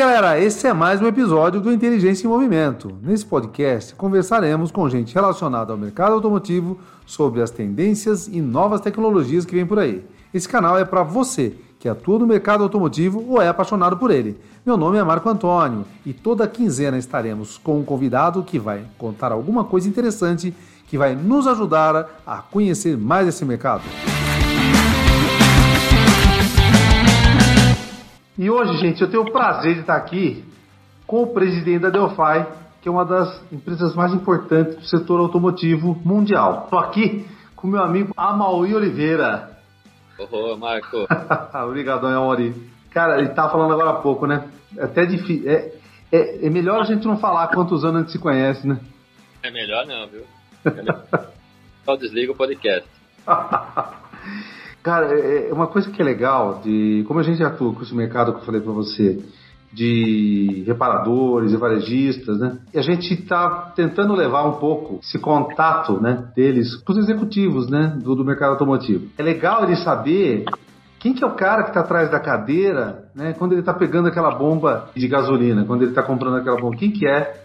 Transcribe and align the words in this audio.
galera, 0.00 0.40
esse 0.40 0.66
é 0.66 0.72
mais 0.72 0.98
um 1.02 1.06
episódio 1.06 1.60
do 1.60 1.70
Inteligência 1.70 2.26
em 2.26 2.30
Movimento. 2.30 2.90
Nesse 3.02 3.26
podcast, 3.26 3.94
conversaremos 3.94 4.70
com 4.70 4.88
gente 4.88 5.14
relacionada 5.14 5.74
ao 5.74 5.78
mercado 5.78 6.14
automotivo 6.14 6.78
sobre 7.04 7.42
as 7.42 7.50
tendências 7.50 8.26
e 8.26 8.40
novas 8.40 8.80
tecnologias 8.80 9.44
que 9.44 9.54
vêm 9.54 9.66
por 9.66 9.78
aí. 9.78 10.02
Esse 10.32 10.48
canal 10.48 10.78
é 10.78 10.86
para 10.86 11.02
você 11.02 11.54
que 11.78 11.86
atua 11.86 12.18
no 12.18 12.26
mercado 12.26 12.62
automotivo 12.62 13.22
ou 13.28 13.42
é 13.42 13.48
apaixonado 13.48 13.98
por 13.98 14.10
ele. 14.10 14.40
Meu 14.64 14.78
nome 14.78 14.96
é 14.96 15.04
Marco 15.04 15.28
Antônio 15.28 15.84
e 16.06 16.14
toda 16.14 16.48
quinzena 16.48 16.96
estaremos 16.96 17.58
com 17.58 17.78
um 17.78 17.84
convidado 17.84 18.42
que 18.42 18.58
vai 18.58 18.86
contar 18.96 19.32
alguma 19.32 19.64
coisa 19.64 19.86
interessante 19.86 20.54
que 20.86 20.96
vai 20.96 21.14
nos 21.14 21.46
ajudar 21.46 22.22
a 22.26 22.38
conhecer 22.38 22.96
mais 22.96 23.28
esse 23.28 23.44
mercado. 23.44 23.82
E 28.40 28.48
hoje, 28.48 28.78
gente, 28.78 29.02
eu 29.02 29.10
tenho 29.10 29.22
o 29.22 29.30
prazer 29.30 29.74
de 29.74 29.80
estar 29.80 29.96
aqui 29.96 30.42
com 31.06 31.24
o 31.24 31.34
presidente 31.34 31.82
da 31.82 31.90
Delphi, 31.90 32.46
que 32.80 32.88
é 32.88 32.90
uma 32.90 33.04
das 33.04 33.38
empresas 33.52 33.94
mais 33.94 34.14
importantes 34.14 34.76
do 34.76 34.84
setor 34.86 35.20
automotivo 35.20 35.94
mundial. 36.02 36.62
Estou 36.64 36.78
aqui 36.78 37.28
com 37.54 37.68
meu 37.68 37.82
amigo 37.82 38.14
Amauri 38.16 38.74
Oliveira. 38.74 39.58
Ô, 40.18 40.56
Marco. 40.56 41.06
Obrigadão, 41.68 42.08
Amauri. 42.08 42.54
Cara, 42.90 43.18
ele 43.18 43.28
estava 43.28 43.52
falando 43.52 43.74
agora 43.74 43.90
há 43.90 44.00
pouco, 44.00 44.26
né? 44.26 44.48
É 44.74 44.84
até 44.84 45.04
difícil. 45.04 45.46
É, 45.46 45.72
é, 46.10 46.46
é, 46.46 46.48
melhor 46.48 46.80
a 46.80 46.84
gente 46.84 47.06
não 47.06 47.18
falar 47.18 47.48
quantos 47.48 47.84
anos 47.84 47.96
a 47.96 48.00
gente 48.04 48.12
se 48.12 48.18
conhece, 48.18 48.66
né? 48.66 48.80
É 49.42 49.50
melhor 49.50 49.84
não, 49.86 50.08
viu? 50.08 50.24
É 50.64 51.26
Só 51.84 51.94
desliga 51.94 52.32
o 52.32 52.36
podcast. 52.36 52.88
Cara, 54.82 55.14
é, 55.14 55.50
é 55.50 55.52
uma 55.52 55.66
coisa 55.66 55.90
que 55.90 56.00
é 56.00 56.04
legal, 56.04 56.60
de 56.64 57.04
como 57.06 57.20
a 57.20 57.22
gente 57.22 57.42
atua 57.42 57.74
com 57.74 57.82
esse 57.82 57.94
mercado 57.94 58.32
que 58.32 58.40
eu 58.40 58.44
falei 58.44 58.60
para 58.60 58.72
você, 58.72 59.22
de 59.72 60.64
reparadores 60.66 61.52
e 61.52 61.56
varejistas, 61.56 62.38
né? 62.38 62.58
E 62.74 62.78
a 62.78 62.82
gente 62.82 63.14
está 63.14 63.72
tentando 63.76 64.14
levar 64.14 64.44
um 64.44 64.54
pouco 64.58 64.98
esse 65.02 65.18
contato, 65.18 66.00
né, 66.00 66.24
deles 66.34 66.76
para 66.82 66.92
os 66.92 66.98
executivos, 66.98 67.68
né, 67.70 67.96
do, 68.02 68.16
do 68.16 68.24
mercado 68.24 68.52
automotivo. 68.52 69.06
É 69.16 69.22
legal 69.22 69.62
ele 69.62 69.76
saber 69.76 70.44
quem 70.98 71.14
que 71.14 71.22
é 71.22 71.26
o 71.26 71.34
cara 71.34 71.62
que 71.62 71.70
está 71.70 71.80
atrás 71.80 72.10
da 72.10 72.18
cadeira, 72.18 73.04
né, 73.14 73.32
quando 73.38 73.52
ele 73.52 73.60
está 73.60 73.72
pegando 73.72 74.08
aquela 74.08 74.32
bomba 74.34 74.90
de 74.94 75.06
gasolina, 75.06 75.64
quando 75.64 75.82
ele 75.82 75.92
está 75.92 76.02
comprando 76.02 76.38
aquela 76.38 76.60
bomba, 76.60 76.76
quem 76.76 76.90
que 76.90 77.06
é 77.06 77.44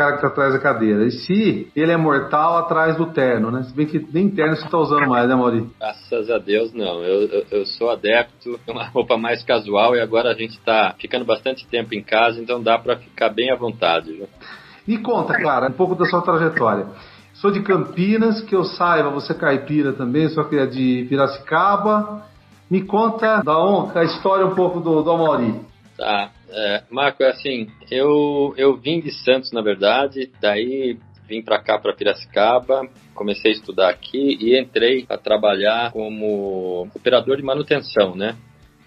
cara 0.00 0.12
que 0.12 0.16
está 0.16 0.28
atrás 0.28 0.54
da 0.54 0.58
cadeira. 0.58 1.04
E 1.04 1.10
se 1.10 1.70
ele 1.76 1.92
é 1.92 1.96
mortal 1.96 2.56
atrás 2.56 2.96
do 2.96 3.06
terno, 3.06 3.50
né? 3.50 3.62
Se 3.64 3.74
bem 3.74 3.86
que 3.86 3.98
nem 4.10 4.30
terno 4.30 4.56
você 4.56 4.64
está 4.64 4.78
usando 4.78 5.06
mais, 5.06 5.28
né, 5.28 5.34
Mauri? 5.34 5.68
Graças 5.78 6.30
a 6.30 6.38
Deus, 6.38 6.72
não. 6.72 7.02
Eu, 7.02 7.28
eu, 7.28 7.46
eu 7.50 7.66
sou 7.66 7.90
adepto 7.90 8.58
de 8.64 8.72
uma 8.72 8.84
roupa 8.88 9.18
mais 9.18 9.44
casual 9.44 9.94
e 9.94 10.00
agora 10.00 10.30
a 10.30 10.34
gente 10.34 10.52
está 10.52 10.94
ficando 10.98 11.26
bastante 11.26 11.66
tempo 11.66 11.94
em 11.94 12.02
casa, 12.02 12.40
então 12.40 12.62
dá 12.62 12.78
para 12.78 12.96
ficar 12.96 13.28
bem 13.28 13.50
à 13.52 13.56
vontade. 13.56 14.10
Viu? 14.12 14.26
Me 14.88 14.96
conta, 14.98 15.34
cara, 15.34 15.68
um 15.68 15.72
pouco 15.72 15.94
da 15.94 16.06
sua 16.06 16.22
trajetória. 16.22 16.86
Sou 17.34 17.50
de 17.50 17.60
Campinas, 17.60 18.40
que 18.40 18.54
eu 18.54 18.64
saiba, 18.64 19.10
você 19.10 19.32
é 19.32 19.36
caipira 19.36 19.92
também, 19.92 20.30
só 20.30 20.44
que 20.44 20.56
é 20.56 20.64
de 20.64 21.06
Piracicaba. 21.10 22.22
Me 22.70 22.82
conta 22.82 23.42
da 23.42 24.00
a 24.00 24.04
história 24.04 24.46
um 24.46 24.54
pouco 24.54 24.80
do, 24.80 25.02
do 25.02 25.10
Amauri. 25.10 25.60
Tá. 25.96 26.30
É, 26.52 26.82
Marco, 26.90 27.22
é 27.22 27.30
assim, 27.30 27.68
eu, 27.90 28.54
eu 28.56 28.76
vim 28.76 29.00
de 29.00 29.12
Santos, 29.12 29.52
na 29.52 29.62
verdade, 29.62 30.30
daí 30.40 30.98
vim 31.28 31.42
para 31.42 31.62
cá, 31.62 31.78
para 31.78 31.94
Piracicaba, 31.94 32.88
comecei 33.14 33.52
a 33.52 33.54
estudar 33.54 33.88
aqui 33.88 34.36
e 34.40 34.58
entrei 34.58 35.06
a 35.08 35.16
trabalhar 35.16 35.92
como 35.92 36.88
operador 36.92 37.36
de 37.36 37.42
manutenção, 37.42 38.16
né? 38.16 38.36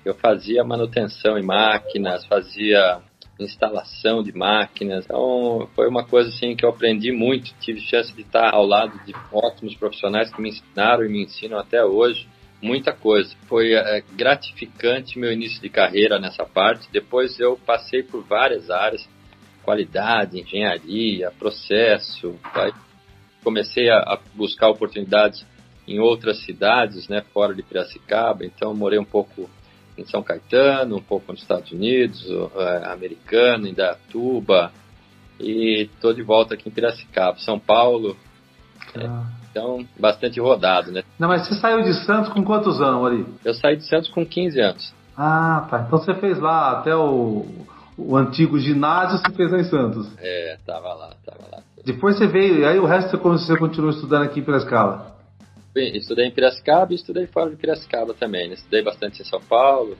Eu 0.03 0.13
fazia 0.15 0.63
manutenção 0.65 1.37
em 1.37 1.43
máquinas, 1.43 2.25
fazia 2.25 3.01
instalação 3.39 4.21
de 4.21 4.35
máquinas. 4.35 5.05
Então, 5.05 5.69
foi 5.73 5.87
uma 5.87 6.03
coisa 6.03 6.29
assim 6.29 6.55
que 6.55 6.65
eu 6.65 6.69
aprendi 6.69 7.11
muito. 7.11 7.53
Tive 7.61 7.79
chance 7.79 8.13
de 8.13 8.21
estar 8.21 8.53
ao 8.53 8.65
lado 8.65 8.99
de 9.05 9.13
ótimos 9.31 9.75
profissionais 9.75 10.29
que 10.29 10.41
me 10.41 10.49
ensinaram 10.49 11.05
e 11.05 11.09
me 11.09 11.23
ensinam 11.23 11.57
até 11.57 11.83
hoje 11.83 12.27
muita 12.63 12.93
coisa. 12.93 13.35
Foi 13.47 13.73
é, 13.73 14.01
gratificante 14.13 15.19
meu 15.19 15.31
início 15.31 15.61
de 15.61 15.69
carreira 15.69 16.17
nessa 16.17 16.45
parte. 16.45 16.87
Depois 16.91 17.37
eu 17.39 17.57
passei 17.57 18.01
por 18.01 18.23
várias 18.23 18.71
áreas, 18.71 19.07
qualidade, 19.63 20.39
engenharia, 20.39 21.29
processo. 21.37 22.39
Comecei 23.43 23.89
a, 23.89 23.97
a, 23.97 24.19
buscar 24.33 24.69
oportunidades 24.69 25.45
em 25.85 25.99
outras 25.99 26.41
cidades, 26.45 27.09
né, 27.09 27.21
fora 27.33 27.53
de 27.53 27.61
Piracicaba. 27.61 28.45
Então 28.45 28.73
morei 28.73 28.97
um 28.97 29.05
pouco 29.05 29.49
em 29.97 30.05
São 30.05 30.23
Caetano, 30.23 30.95
um 30.95 31.03
pouco 31.03 31.33
nos 31.33 31.41
Estados 31.41 31.71
Unidos, 31.71 32.25
é, 32.55 32.91
americano, 32.91 33.67
em 33.67 33.73
Datuba, 33.73 34.71
e 35.39 35.83
estou 35.83 36.13
de 36.13 36.23
volta 36.23 36.53
aqui 36.53 36.69
em 36.69 36.71
Piracicaba, 36.71 37.37
São 37.39 37.59
Paulo. 37.59 38.17
Ah. 38.95 39.29
É, 39.39 39.42
então, 39.53 39.85
bastante 39.99 40.39
rodado, 40.39 40.91
né? 40.91 41.03
Não, 41.19 41.27
mas 41.27 41.47
você 41.47 41.53
saiu 41.53 41.83
de 41.83 41.93
Santos 42.05 42.33
com 42.33 42.43
quantos 42.43 42.81
anos, 42.81 43.05
Ari? 43.05 43.25
Eu 43.45 43.53
saí 43.53 43.77
de 43.77 43.87
Santos 43.87 44.09
com 44.09 44.25
15 44.25 44.59
anos. 44.59 44.93
Ah, 45.15 45.67
tá. 45.69 45.83
Então 45.85 45.99
você 45.99 46.15
fez 46.15 46.39
lá 46.39 46.79
até 46.79 46.95
o, 46.95 47.45
o 47.95 48.17
antigo 48.17 48.57
ginásio, 48.57 49.19
você 49.19 49.31
fez 49.31 49.51
lá 49.51 49.59
em 49.59 49.63
Santos. 49.65 50.09
É, 50.17 50.57
tava 50.65 50.91
lá, 50.95 51.13
tava 51.23 51.43
lá. 51.51 51.61
Depois 51.85 52.17
você 52.17 52.25
veio, 52.25 52.61
e 52.61 52.65
aí 52.65 52.79
o 52.79 52.85
resto 52.85 53.15
você 53.15 53.55
continuou 53.55 53.91
estudando 53.91 54.23
aqui 54.23 54.39
em 54.39 54.43
Piracicaba? 54.43 55.13
Estudei 55.75 56.25
em 56.25 56.31
Piracicaba 56.31 56.91
e 56.91 56.95
estudei 56.95 57.27
fora 57.27 57.51
de 57.51 57.55
Piracicaba 57.55 58.15
também. 58.15 58.47
Né? 58.47 58.55
Estudei 58.55 58.81
bastante 58.81 59.21
em 59.21 59.25
São 59.25 59.41
Paulo, 59.41 59.95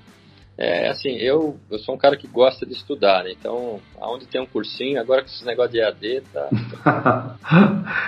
é, 0.57 0.89
assim, 0.89 1.15
eu, 1.17 1.57
eu 1.69 1.79
sou 1.79 1.95
um 1.95 1.97
cara 1.97 2.15
que 2.15 2.27
gosta 2.27 2.65
de 2.65 2.73
estudar, 2.73 3.23
né? 3.23 3.31
Então, 3.31 3.79
aonde 3.99 4.27
tem 4.27 4.41
um 4.41 4.45
cursinho, 4.45 4.99
agora 4.99 5.21
com 5.21 5.27
esse 5.27 5.45
negócio 5.45 5.71
de 5.71 5.79
EAD, 5.79 6.23
tá... 6.31 7.35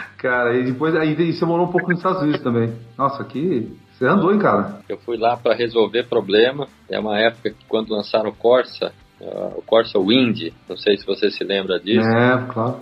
cara, 0.18 0.56
e 0.56 0.66
depois, 0.66 0.96
aí 0.96 1.16
você 1.16 1.46
morou 1.46 1.66
um 1.66 1.72
pouco 1.72 1.90
nos 1.90 1.98
Estados 1.98 2.22
Unidos 2.22 2.42
também. 2.42 2.74
Nossa, 2.98 3.22
aqui... 3.24 3.76
Você 3.96 4.06
andou, 4.06 4.34
hein, 4.34 4.40
cara? 4.40 4.80
Eu 4.90 4.98
fui 4.98 5.18
lá 5.18 5.38
para 5.38 5.56
resolver 5.56 6.04
problema. 6.10 6.68
É 6.90 7.00
uma 7.00 7.18
época 7.18 7.52
que 7.52 7.66
quando 7.66 7.94
lançaram 7.94 8.30
o 8.30 8.36
Corsa, 8.36 8.92
uh, 9.22 9.58
o 9.58 9.62
Corsa 9.62 9.98
Wind, 9.98 10.52
não 10.68 10.76
sei 10.76 10.98
se 10.98 11.06
você 11.06 11.32
se 11.32 11.46
lembra 11.46 11.80
disso. 11.80 12.06
É, 12.06 12.46
claro. 12.54 12.82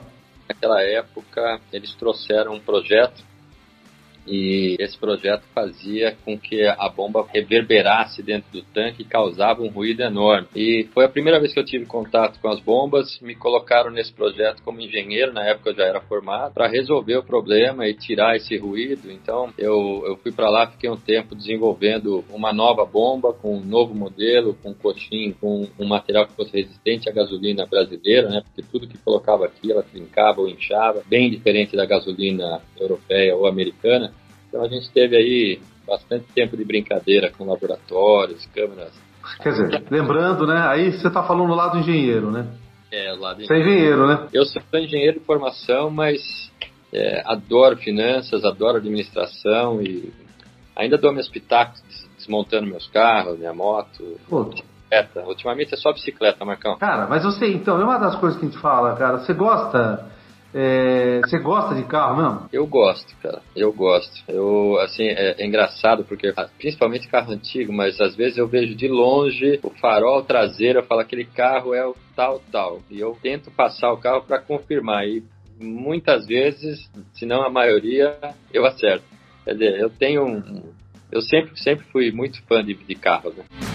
Naquela 0.50 0.82
época, 0.82 1.60
eles 1.72 1.94
trouxeram 1.96 2.54
um 2.54 2.60
projeto 2.60 3.24
e 4.28 4.76
esse 4.80 4.98
projeto 4.98 5.44
fazia 5.54 6.16
com 6.24 6.38
que 6.38 6.66
a 6.66 6.90
bomba 6.90 7.26
reverberasse 7.34 8.24
dentro 8.24 8.52
do 8.52 8.62
tanque 8.62 9.02
e 9.02 9.06
causava 9.06 9.62
um 9.62 9.70
ruído 9.70 10.02
enorme. 10.02 10.48
E 10.56 10.88
foi 10.94 11.06
a 11.06 11.10
primeira 11.10 11.40
vez 11.40 11.54
que 11.54 11.60
eu 11.60 11.66
tive 11.66 11.86
contato 11.86 12.40
com 12.40 12.50
as 12.50 12.60
bombas, 12.60 13.20
me 13.22 13.36
colocaram 13.36 13.92
nesse 13.92 14.14
projeto 14.14 14.62
como 14.64 14.82
engenheiro, 14.82 15.34
na 15.34 15.44
época 15.44 15.72
eu 15.72 15.76
já 15.76 15.84
era 15.86 16.02
formado, 16.02 16.54
para 16.54 16.68
resolver 16.68 17.18
o 17.18 17.24
problema 17.24 17.88
e 17.88 17.94
tirar 17.94 18.36
esse 18.36 18.58
ruído. 18.58 19.12
Então 19.12 19.54
eu, 19.58 20.04
eu 20.06 20.18
fui 20.18 20.32
para 20.32 20.50
lá, 20.50 20.68
fiquei 20.68 20.90
um 20.90 20.98
tempo 20.98 21.36
desenvolvendo 21.36 22.24
uma 22.30 22.54
nova 22.54 22.86
bomba 22.86 23.34
com 23.34 23.58
um 23.58 23.64
novo 23.64 23.94
modelo, 23.94 24.56
com 24.62 24.70
um 24.70 25.34
com 25.40 25.68
um 25.80 25.88
material 25.88 26.28
que 26.28 26.34
fosse 26.34 26.56
resistente 26.56 27.10
à 27.10 27.12
gasolina 27.12 27.66
brasileira, 27.66 28.30
né? 28.30 28.42
Porque 28.44 28.62
tudo 28.70 28.88
que 28.88 28.98
colocava 28.98 29.46
aqui 29.46 29.72
ela 29.72 29.84
trincava 29.84 30.42
ou 30.42 30.50
inchava, 30.50 31.04
bem 31.08 31.30
diferente 31.30 31.76
da 31.76 31.86
gasolina 31.86 32.62
europeia 32.80 33.36
ou 33.36 33.48
americana. 33.48 34.13
Então 34.54 34.64
a 34.64 34.68
gente 34.68 34.88
teve 34.92 35.18
aí 35.18 35.60
bastante 35.88 36.26
tempo 36.32 36.56
de 36.56 36.64
brincadeira 36.64 37.32
com 37.36 37.44
laboratórios, 37.44 38.46
câmeras. 38.54 38.94
Quer 39.42 39.50
dizer, 39.50 39.84
lembrando, 39.90 40.46
né? 40.46 40.68
Aí 40.68 40.92
você 40.92 41.08
está 41.08 41.24
falando 41.24 41.56
lá 41.56 41.70
do 41.70 41.80
engenheiro, 41.80 42.30
né? 42.30 42.48
É, 42.92 43.14
lá 43.14 43.34
do 43.34 43.44
Você 43.44 43.52
é 43.52 43.60
engenheiro, 43.60 44.06
né? 44.06 44.28
Eu 44.32 44.46
sou 44.46 44.62
engenheiro 44.76 45.20
de 45.20 45.26
formação, 45.26 45.90
mas 45.90 46.22
é, 46.94 47.24
adoro 47.26 47.78
finanças, 47.78 48.46
adoro 48.46 48.78
administração 48.78 49.82
e 49.82 50.14
ainda 50.76 51.00
dou 51.00 51.12
meus 51.12 51.28
pitacos 51.28 51.82
desmontando 52.16 52.68
meus 52.68 52.86
carros, 52.90 53.40
minha 53.40 53.56
moto. 53.56 54.20
Pô. 54.30 54.44
Bicicleta. 54.44 55.24
Ultimamente 55.26 55.74
é 55.74 55.78
só 55.78 55.92
bicicleta, 55.92 56.46
Marcão. 56.46 56.78
Cara, 56.78 57.08
mas 57.08 57.26
sei, 57.40 57.56
então, 57.56 57.82
é 57.82 57.84
uma 57.84 57.98
das 57.98 58.16
coisas 58.18 58.40
que 58.40 58.46
a 58.46 58.50
gente 58.50 58.62
fala, 58.62 58.96
cara. 58.96 59.18
Você 59.18 59.34
gosta 59.34 60.06
é, 60.54 61.20
você 61.22 61.40
gosta 61.40 61.74
de 61.74 61.84
carro 61.84 62.18
mesmo? 62.18 62.50
Eu 62.54 62.68
gosto, 62.68 63.16
cara. 63.22 63.42
Eu 63.56 63.74
gosto. 63.74 64.24
Eu, 64.28 64.78
assim, 64.80 65.04
é, 65.04 65.42
é, 65.42 65.46
engraçado 65.46 66.04
porque, 66.04 66.32
ah, 66.38 66.48
principalmente 66.58 67.08
carro 67.08 67.32
antigo, 67.32 67.74
mas 67.74 68.00
às 68.00 68.16
vezes 68.16 68.38
eu 68.38 68.48
vejo 68.48 68.76
de 68.76 68.88
longe 68.88 69.60
o 69.64 69.72
farol 69.72 70.22
traseiro, 70.24 70.80
eu 70.80 70.84
falo 70.84 71.02
aquele 71.02 71.26
carro 71.26 71.74
é 71.74 71.86
o 71.86 71.96
tal, 72.16 72.42
tal. 72.52 72.82
E 72.90 73.00
eu 73.00 73.18
tento 73.22 73.50
passar 73.50 73.92
o 73.92 73.98
carro 73.98 74.24
para 74.24 74.40
confirmar. 74.40 75.08
E 75.08 75.24
muitas 75.60 76.28
vezes, 76.28 76.88
se 77.14 77.26
não 77.26 77.42
a 77.42 77.50
maioria, 77.50 78.16
eu 78.54 78.66
acerto. 78.66 79.06
Quer 79.44 79.54
dizer, 79.54 79.80
eu 79.80 79.90
tenho 79.90 80.24
um. 80.24 80.72
Eu 81.12 81.22
sempre, 81.22 81.60
sempre 81.60 81.86
fui 81.92 82.12
muito 82.12 82.42
fã 82.44 82.64
de, 82.64 82.76
de 82.76 82.96
carro, 82.96 83.34
né? 83.36 83.73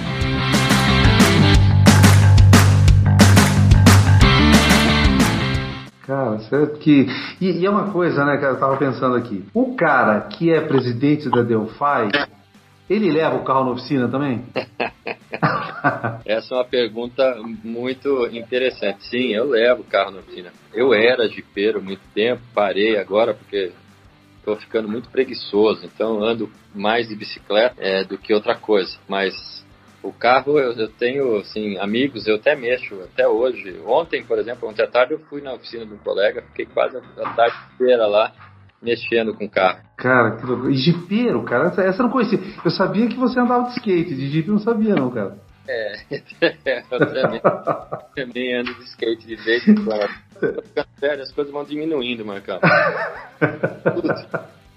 Certo 6.48 6.78
que. 6.78 7.06
E, 7.40 7.60
e, 7.60 7.66
é 7.66 7.70
uma 7.70 7.92
coisa, 7.92 8.24
né, 8.24 8.36
que 8.36 8.44
eu 8.44 8.58
tava 8.58 8.76
pensando 8.76 9.16
aqui. 9.16 9.44
O 9.54 9.74
cara 9.74 10.20
que 10.22 10.52
é 10.52 10.60
presidente 10.60 11.28
da 11.28 11.42
Delphi, 11.42 12.10
Ele 12.88 13.12
leva 13.12 13.36
o 13.36 13.44
carro 13.44 13.64
na 13.64 13.70
oficina 13.72 14.08
também? 14.08 14.44
Essa 16.24 16.54
é 16.54 16.58
uma 16.58 16.64
pergunta 16.64 17.36
muito 17.62 18.26
interessante. 18.32 19.04
Sim, 19.04 19.34
eu 19.34 19.48
levo 19.48 19.82
o 19.82 19.84
carro 19.84 20.12
na 20.12 20.20
oficina. 20.20 20.52
Eu 20.72 20.94
era 20.94 21.28
jipeiro 21.28 21.82
muito 21.82 22.02
tempo, 22.14 22.42
parei 22.54 22.98
agora 22.98 23.34
porque 23.34 23.72
estou 24.38 24.56
ficando 24.56 24.88
muito 24.88 25.10
preguiçoso, 25.10 25.84
então 25.84 26.22
ando 26.22 26.50
mais 26.74 27.08
de 27.08 27.14
bicicleta 27.14 27.74
é, 27.78 28.04
do 28.04 28.16
que 28.16 28.32
outra 28.32 28.54
coisa. 28.54 28.96
Mas 29.06 29.34
o 30.08 30.12
carro 30.12 30.58
eu, 30.58 30.72
eu, 30.72 30.88
tenho 30.88 31.36
assim 31.38 31.76
amigos, 31.78 32.26
eu 32.26 32.36
até 32.36 32.56
mexo 32.56 33.00
até 33.02 33.26
hoje. 33.26 33.80
Ontem, 33.86 34.24
por 34.24 34.38
exemplo, 34.38 34.68
ontem 34.68 34.82
à 34.82 34.86
tarde 34.86 35.14
eu 35.14 35.18
fui 35.20 35.40
na 35.40 35.52
oficina 35.52 35.84
de 35.84 35.92
um 35.92 35.98
colega, 35.98 36.42
fiquei 36.42 36.66
quase 36.66 36.96
a 36.96 37.30
tarde 37.34 37.56
inteira 37.74 38.06
lá 38.06 38.32
mexendo 38.80 39.34
com 39.34 39.44
o 39.44 39.50
carro. 39.50 39.80
Cara, 39.96 40.36
que 40.36 40.46
louco. 40.46 40.70
E 40.70 40.74
jipeiro, 40.74 41.42
cara, 41.44 41.68
essa, 41.68 41.82
essa 41.82 42.02
eu 42.02 42.06
não 42.06 42.12
conhecia. 42.12 42.38
Eu 42.64 42.70
sabia 42.70 43.08
que 43.08 43.16
você 43.16 43.38
andava 43.38 43.64
de 43.64 43.72
skate, 43.72 44.14
de 44.14 44.28
jipe 44.28 44.48
eu 44.48 44.54
não 44.54 44.60
sabia 44.60 44.94
não, 44.94 45.10
cara. 45.10 45.36
É, 45.68 45.92
eu 46.90 46.98
também, 46.98 47.40
também 48.14 48.54
ando 48.54 48.74
de 48.74 48.84
skate 48.84 49.26
de 49.26 49.36
vez 49.36 49.68
em 49.68 49.74
quando. 49.74 50.08
Velho, 50.98 51.22
as 51.22 51.32
coisas 51.32 51.52
vão 51.52 51.64
diminuindo, 51.64 52.24
Marcão. 52.24 52.58
tudo, 53.94 54.14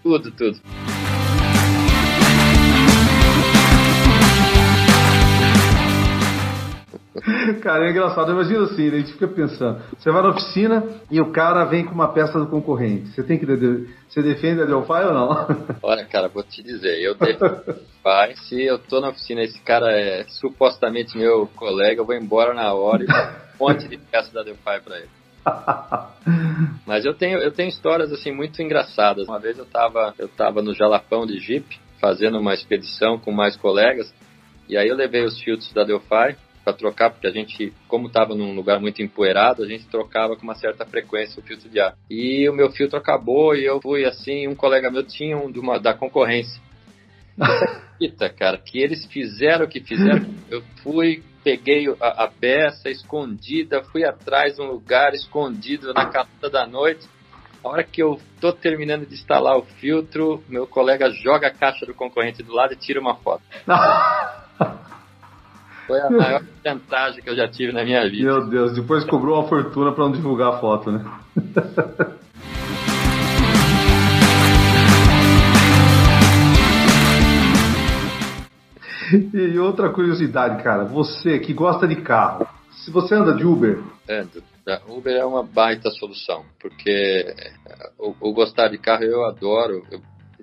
tudo, 0.04 0.32
tudo. 0.32 1.21
Cara, 7.62 7.88
é 7.88 7.92
engraçado. 7.92 8.32
Imagina 8.32 8.64
assim, 8.64 8.88
a 8.88 8.98
gente 8.98 9.12
fica 9.14 9.28
pensando. 9.28 9.82
Você 9.98 10.10
vai 10.10 10.22
na 10.22 10.30
oficina 10.30 10.84
e 11.10 11.20
o 11.20 11.32
cara 11.32 11.66
vem 11.66 11.84
com 11.86 11.94
uma 11.94 12.14
peça 12.14 12.40
do 12.40 12.48
concorrente. 12.48 13.10
Você 13.10 13.24
tem 13.24 13.38
que. 13.38 13.46
Você 13.46 14.22
defende 14.22 14.62
a 14.62 14.66
Delphi 14.66 14.92
ou 14.92 15.14
não? 15.14 15.48
Olha, 15.84 16.06
cara, 16.06 16.30
vou 16.30 16.44
te 16.44 16.64
dizer. 16.64 17.02
Eu 17.02 17.16
defendo 17.16 17.76
Pai, 18.02 18.36
se 18.36 18.64
eu 18.64 18.80
tô 18.80 19.00
na 19.00 19.10
oficina 19.10 19.42
esse 19.42 19.60
cara 19.62 19.92
é 19.92 20.24
supostamente 20.28 21.18
meu 21.18 21.48
colega, 21.56 22.02
eu 22.02 22.06
vou 22.06 22.16
embora 22.16 22.54
na 22.54 22.74
hora 22.74 23.04
e 23.04 23.06
um 23.06 23.68
monte 23.68 23.88
de 23.88 23.98
peça 23.98 24.34
da 24.34 24.42
Delphi 24.42 24.82
pra 24.84 24.98
ele. 24.98 25.10
Mas 26.86 27.06
eu 27.06 27.14
tenho, 27.14 27.40
eu 27.40 27.52
tenho 27.52 27.70
histórias 27.70 28.12
assim 28.12 28.32
muito 28.32 28.62
engraçadas. 28.62 29.28
Uma 29.28 29.40
vez 29.40 29.58
eu 29.58 29.66
tava, 29.66 30.14
eu 30.18 30.28
tava 30.30 30.62
no 30.62 30.74
Jalapão 30.74 31.26
de 31.26 31.40
Jeep, 31.40 31.80
fazendo 32.00 32.40
uma 32.40 32.54
expedição 32.54 33.20
com 33.20 33.32
mais 33.32 33.56
colegas, 33.56 34.12
e 34.68 34.78
aí 34.78 34.88
eu 34.88 34.96
levei 34.96 35.24
os 35.24 35.40
filtros 35.40 35.72
da 35.74 35.84
Delphi 35.84 36.36
para 36.64 36.74
trocar, 36.74 37.10
porque 37.10 37.28
a 37.28 37.32
gente, 37.32 37.74
como 37.88 38.08
estava 38.08 38.36
num 38.36 38.54
lugar 38.56 38.80
muito 38.80 39.02
empoeirado, 39.02 39.64
a 39.64 39.68
gente 39.68 39.88
trocava 39.88 40.36
com 40.36 40.44
uma 40.44 40.56
certa 40.56 40.86
frequência 40.86 41.40
o 41.40 41.44
filtro 41.44 41.70
de 41.70 41.80
ar. 41.80 41.96
E 42.10 42.48
o 42.50 42.54
meu 42.54 42.72
filtro 42.72 42.98
acabou 42.98 43.56
e 43.56 43.66
eu 43.66 43.82
fui 43.82 44.06
assim, 44.06 44.48
um 44.48 44.56
colega 44.56 44.92
meu 44.92 45.04
tinha 45.04 45.38
um 45.38 45.52
de 45.52 45.60
uma, 45.60 45.80
da 45.80 45.94
concorrência. 45.94 46.62
Eita, 48.00 48.30
cara, 48.30 48.58
que 48.58 48.80
eles 48.80 49.06
fizeram 49.06 49.66
o 49.66 49.68
que 49.68 49.80
fizeram. 49.82 50.26
Eu 50.50 50.62
fui, 50.84 51.24
peguei 51.44 51.88
a, 52.00 52.26
a 52.26 52.28
peça 52.28 52.90
escondida, 52.90 53.84
fui 53.84 54.04
atrás 54.04 54.56
de 54.56 54.62
um 54.62 54.68
lugar 54.68 55.14
escondido 55.14 55.94
na 55.94 56.06
calada 56.08 56.50
da 56.50 56.68
noite. 56.68 57.08
A 57.64 57.70
hora 57.70 57.84
que 57.84 58.02
eu 58.02 58.20
tô 58.40 58.52
terminando 58.52 59.06
de 59.06 59.14
instalar 59.14 59.56
o 59.56 59.64
filtro, 59.64 60.44
meu 60.50 60.66
colega 60.66 61.12
joga 61.12 61.48
a 61.48 61.52
caixa 61.52 61.86
do 61.86 61.94
concorrente 61.94 62.42
do 62.42 62.54
lado 62.54 62.74
e 62.74 62.78
tira 62.78 63.00
uma 63.00 63.16
foto. 63.16 63.44
Foi 65.88 66.00
a 66.00 66.10
maior 66.10 66.44
vantagem 66.64 67.22
que 67.22 67.30
eu 67.30 67.36
já 67.36 67.48
tive 67.48 67.72
na 67.72 67.84
minha 67.84 68.10
vida. 68.10 68.24
Meu 68.24 68.48
Deus, 68.48 68.74
depois 68.74 69.04
cobrou 69.06 69.40
uma 69.40 69.48
fortuna 69.48 69.92
para 69.92 70.04
não 70.06 70.12
divulgar 70.12 70.54
a 70.54 70.60
foto, 70.60 70.92
né? 70.92 71.04
e 79.34 79.60
outra 79.60 79.90
curiosidade, 79.90 80.64
cara, 80.64 80.86
você 80.86 81.40
que 81.40 81.54
gosta 81.54 81.88
de 81.88 81.98
carro, 81.98 82.48
se 82.72 82.92
você 82.92 83.16
anda 83.16 83.34
de 83.34 83.46
Uber? 83.46 83.80
Ando. 84.10 84.44
Uber 84.88 85.16
é 85.16 85.26
uma 85.26 85.44
baita 85.44 85.90
solução, 85.90 86.46
porque 86.60 87.36
o, 87.98 88.14
o 88.20 88.34
gostar 88.34 88.70
de 88.70 88.78
carro 88.78 89.04
eu 89.04 89.26
adoro, 89.26 89.84
eu 89.92 90.00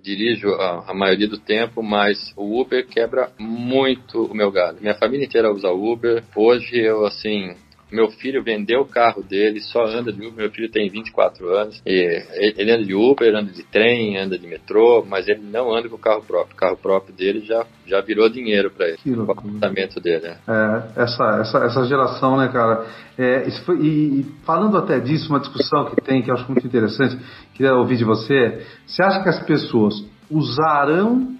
dirijo 0.08 0.54
a, 0.54 0.90
a, 0.90 0.94
maioria 0.94 1.28
do 1.28 1.38
tempo, 1.38 1.82
mas 1.82 2.32
o 2.34 2.58
Uber 2.58 2.86
quebra 2.86 3.30
muito 3.38 4.24
o 4.24 4.34
meu 4.34 4.50
galho. 4.50 4.78
Minha 4.80 4.94
família 4.94 5.26
inteira 5.26 5.52
usa 5.52 5.70
Uber. 5.70 6.24
Hoje 6.34 6.78
eu, 6.78 7.04
assim, 7.04 7.54
meu 7.90 8.10
filho 8.10 8.42
vendeu 8.42 8.80
o 8.80 8.86
carro 8.86 9.22
dele, 9.22 9.60
só 9.60 9.84
anda 9.84 10.12
de 10.12 10.20
Uber. 10.20 10.36
Meu 10.36 10.50
filho 10.50 10.70
tem 10.70 10.90
24 10.90 11.48
anos. 11.48 11.80
E 11.86 12.22
ele 12.56 12.70
anda 12.70 12.84
de 12.84 12.94
Uber, 12.94 13.34
anda 13.34 13.50
de 13.50 13.62
trem, 13.62 14.18
anda 14.18 14.38
de 14.38 14.46
metrô, 14.46 15.04
mas 15.06 15.26
ele 15.26 15.40
não 15.42 15.74
anda 15.74 15.88
com 15.88 15.96
o 15.96 15.98
carro 15.98 16.22
próprio. 16.22 16.54
O 16.54 16.58
carro 16.58 16.76
próprio 16.76 17.14
dele 17.14 17.40
já, 17.40 17.64
já 17.86 18.00
virou 18.00 18.28
dinheiro 18.28 18.70
para 18.70 18.88
ele. 18.88 18.98
O 19.06 19.22
apartamento 19.22 20.00
dele. 20.00 20.28
Né? 20.28 20.38
É, 20.46 21.02
essa, 21.02 21.38
essa, 21.40 21.58
essa 21.64 21.84
geração, 21.84 22.36
né, 22.36 22.48
cara? 22.48 22.86
É, 23.16 23.50
foi, 23.64 23.78
e, 23.78 24.20
e, 24.20 24.26
falando 24.44 24.76
até 24.76 25.00
disso, 25.00 25.30
uma 25.30 25.40
discussão 25.40 25.86
que 25.86 26.00
tem, 26.02 26.22
que 26.22 26.30
eu 26.30 26.34
acho 26.34 26.50
muito 26.50 26.66
interessante, 26.66 27.18
queria 27.54 27.74
ouvir 27.74 27.96
de 27.96 28.04
você. 28.04 28.64
Você 28.86 29.02
acha 29.02 29.22
que 29.22 29.28
as 29.28 29.42
pessoas 29.44 30.04
usarão 30.30 31.36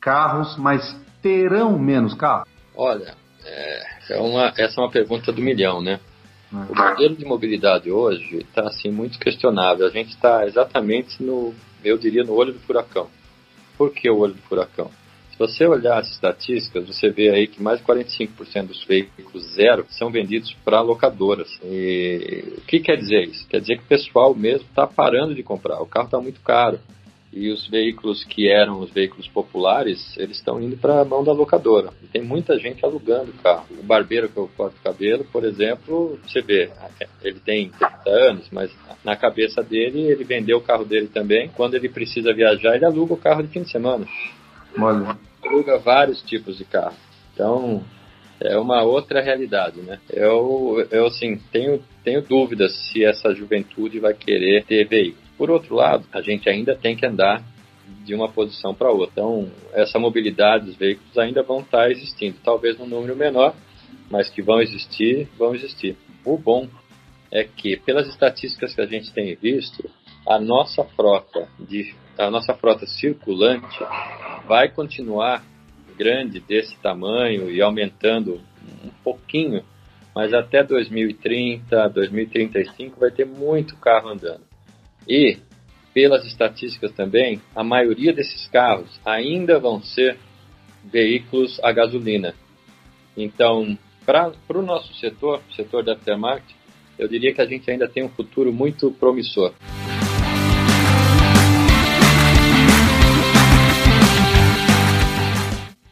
carros, 0.00 0.56
mas 0.56 0.96
terão 1.20 1.78
menos 1.78 2.14
carros? 2.14 2.48
Olha, 2.74 3.14
é, 3.44 3.82
é 4.10 4.20
uma, 4.20 4.52
essa 4.56 4.80
é 4.80 4.84
uma 4.84 4.90
pergunta 4.90 5.32
do 5.32 5.40
milhão, 5.40 5.80
né? 5.80 6.00
O 6.52 6.76
modelo 6.76 7.14
de 7.14 7.24
mobilidade 7.24 7.90
hoje 7.90 8.38
está 8.38 8.62
assim 8.62 8.90
muito 8.90 9.20
questionável. 9.20 9.86
A 9.86 9.90
gente 9.90 10.10
está 10.10 10.44
exatamente 10.46 11.22
no, 11.22 11.54
eu 11.84 11.96
diria, 11.96 12.24
no 12.24 12.34
olho 12.34 12.52
do 12.52 12.58
furacão. 12.60 13.08
Por 13.78 13.92
que 13.92 14.10
o 14.10 14.18
olho 14.18 14.34
do 14.34 14.42
furacão? 14.42 14.90
Se 15.30 15.38
você 15.38 15.64
olhar 15.64 15.98
as 15.98 16.10
estatísticas, 16.10 16.88
você 16.88 17.08
vê 17.08 17.30
aí 17.30 17.46
que 17.46 17.62
mais 17.62 17.78
de 17.78 17.86
45% 17.86 18.66
dos 18.66 18.84
veículos 18.84 19.54
zero 19.54 19.86
são 19.90 20.10
vendidos 20.10 20.52
para 20.64 20.80
locadoras. 20.80 21.48
E 21.64 22.54
o 22.58 22.60
que 22.62 22.80
quer 22.80 22.96
dizer 22.96 23.28
isso? 23.28 23.46
Quer 23.48 23.60
dizer 23.60 23.76
que 23.78 23.84
o 23.84 23.88
pessoal 23.88 24.34
mesmo 24.34 24.66
está 24.68 24.88
parando 24.88 25.34
de 25.34 25.42
comprar. 25.44 25.80
O 25.80 25.86
carro 25.86 26.06
está 26.06 26.20
muito 26.20 26.40
caro 26.40 26.80
e 27.32 27.48
os 27.50 27.68
veículos 27.68 28.24
que 28.24 28.48
eram 28.48 28.80
os 28.80 28.90
veículos 28.90 29.28
populares, 29.28 30.16
eles 30.16 30.36
estão 30.36 30.60
indo 30.60 30.76
para 30.76 31.00
a 31.00 31.04
mão 31.04 31.22
da 31.22 31.32
locadora. 31.32 31.90
E 32.02 32.06
tem 32.06 32.22
muita 32.22 32.58
gente 32.58 32.84
alugando 32.84 33.30
o 33.30 33.42
carro. 33.42 33.66
O 33.78 33.82
barbeiro 33.84 34.28
que 34.28 34.36
eu 34.36 34.50
corto 34.56 34.76
o 34.78 34.82
cabelo, 34.82 35.24
por 35.32 35.44
exemplo, 35.44 36.18
você 36.26 36.42
vê, 36.42 36.70
ele 37.22 37.38
tem 37.38 37.70
30 37.70 38.10
anos, 38.10 38.48
mas 38.50 38.70
na 39.04 39.14
cabeça 39.16 39.62
dele, 39.62 40.00
ele 40.00 40.24
vendeu 40.24 40.58
o 40.58 40.62
carro 40.62 40.84
dele 40.84 41.06
também. 41.06 41.48
Quando 41.56 41.74
ele 41.74 41.88
precisa 41.88 42.34
viajar, 42.34 42.74
ele 42.74 42.84
aluga 42.84 43.14
o 43.14 43.18
carro 43.18 43.42
de 43.42 43.48
fim 43.48 43.62
de 43.62 43.70
semana. 43.70 44.06
Olha. 44.76 45.16
Aluga 45.44 45.78
vários 45.78 46.20
tipos 46.22 46.58
de 46.58 46.64
carro. 46.64 46.96
Então, 47.32 47.82
é 48.40 48.58
uma 48.58 48.82
outra 48.82 49.22
realidade, 49.22 49.80
né? 49.80 50.00
Eu, 50.10 50.86
eu 50.90 51.06
assim, 51.06 51.38
tenho, 51.52 51.82
tenho 52.02 52.22
dúvidas 52.22 52.74
se 52.90 53.04
essa 53.04 53.34
juventude 53.34 54.00
vai 54.00 54.14
querer 54.14 54.64
ter 54.64 54.86
veículo. 54.88 55.29
Por 55.40 55.50
outro 55.50 55.74
lado, 55.74 56.06
a 56.12 56.20
gente 56.20 56.50
ainda 56.50 56.76
tem 56.76 56.94
que 56.94 57.06
andar 57.06 57.42
de 58.04 58.14
uma 58.14 58.28
posição 58.28 58.74
para 58.74 58.90
outra. 58.90 59.12
Então, 59.12 59.50
essa 59.72 59.98
mobilidade 59.98 60.66
dos 60.66 60.76
veículos 60.76 61.16
ainda 61.16 61.42
vão 61.42 61.60
estar 61.60 61.84
tá 61.84 61.90
existindo, 61.90 62.36
talvez 62.44 62.78
num 62.78 62.86
número 62.86 63.16
menor, 63.16 63.54
mas 64.10 64.28
que 64.28 64.42
vão 64.42 64.60
existir, 64.60 65.26
vão 65.38 65.54
existir. 65.54 65.96
O 66.26 66.36
bom 66.36 66.68
é 67.30 67.42
que, 67.42 67.78
pelas 67.78 68.06
estatísticas 68.06 68.74
que 68.74 68.82
a 68.82 68.86
gente 68.86 69.10
tem 69.14 69.34
visto, 69.34 69.88
a 70.28 70.38
nossa 70.38 70.84
frota 70.84 71.48
de 71.58 71.94
a 72.18 72.30
nossa 72.30 72.52
frota 72.52 72.84
circulante 72.84 73.78
vai 74.46 74.68
continuar 74.68 75.42
grande 75.96 76.38
desse 76.40 76.76
tamanho 76.82 77.50
e 77.50 77.62
aumentando 77.62 78.42
um 78.84 78.90
pouquinho, 79.02 79.64
mas 80.14 80.34
até 80.34 80.62
2030, 80.62 81.88
2035 81.88 83.00
vai 83.00 83.10
ter 83.10 83.24
muito 83.24 83.74
carro 83.78 84.10
andando. 84.10 84.49
E, 85.10 85.38
pelas 85.92 86.24
estatísticas 86.24 86.92
também, 86.92 87.42
a 87.52 87.64
maioria 87.64 88.12
desses 88.12 88.46
carros 88.46 89.00
ainda 89.04 89.58
vão 89.58 89.82
ser 89.82 90.16
veículos 90.84 91.58
a 91.64 91.72
gasolina. 91.72 92.32
Então, 93.16 93.76
para 94.06 94.32
o 94.50 94.62
nosso 94.62 94.94
setor, 94.94 95.42
setor 95.56 95.82
da 95.82 95.94
aftermarket, 95.94 96.54
eu 96.96 97.08
diria 97.08 97.34
que 97.34 97.40
a 97.40 97.44
gente 97.44 97.68
ainda 97.68 97.88
tem 97.88 98.04
um 98.04 98.08
futuro 98.08 98.52
muito 98.52 98.92
promissor. 98.92 99.52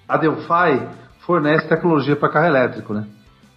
A 0.09 0.17
Delphi 0.17 0.81
fornece 1.27 1.69
tecnologia 1.69 2.15
para 2.15 2.29
carro 2.29 2.47
elétrico, 2.47 2.95
né? 2.95 3.05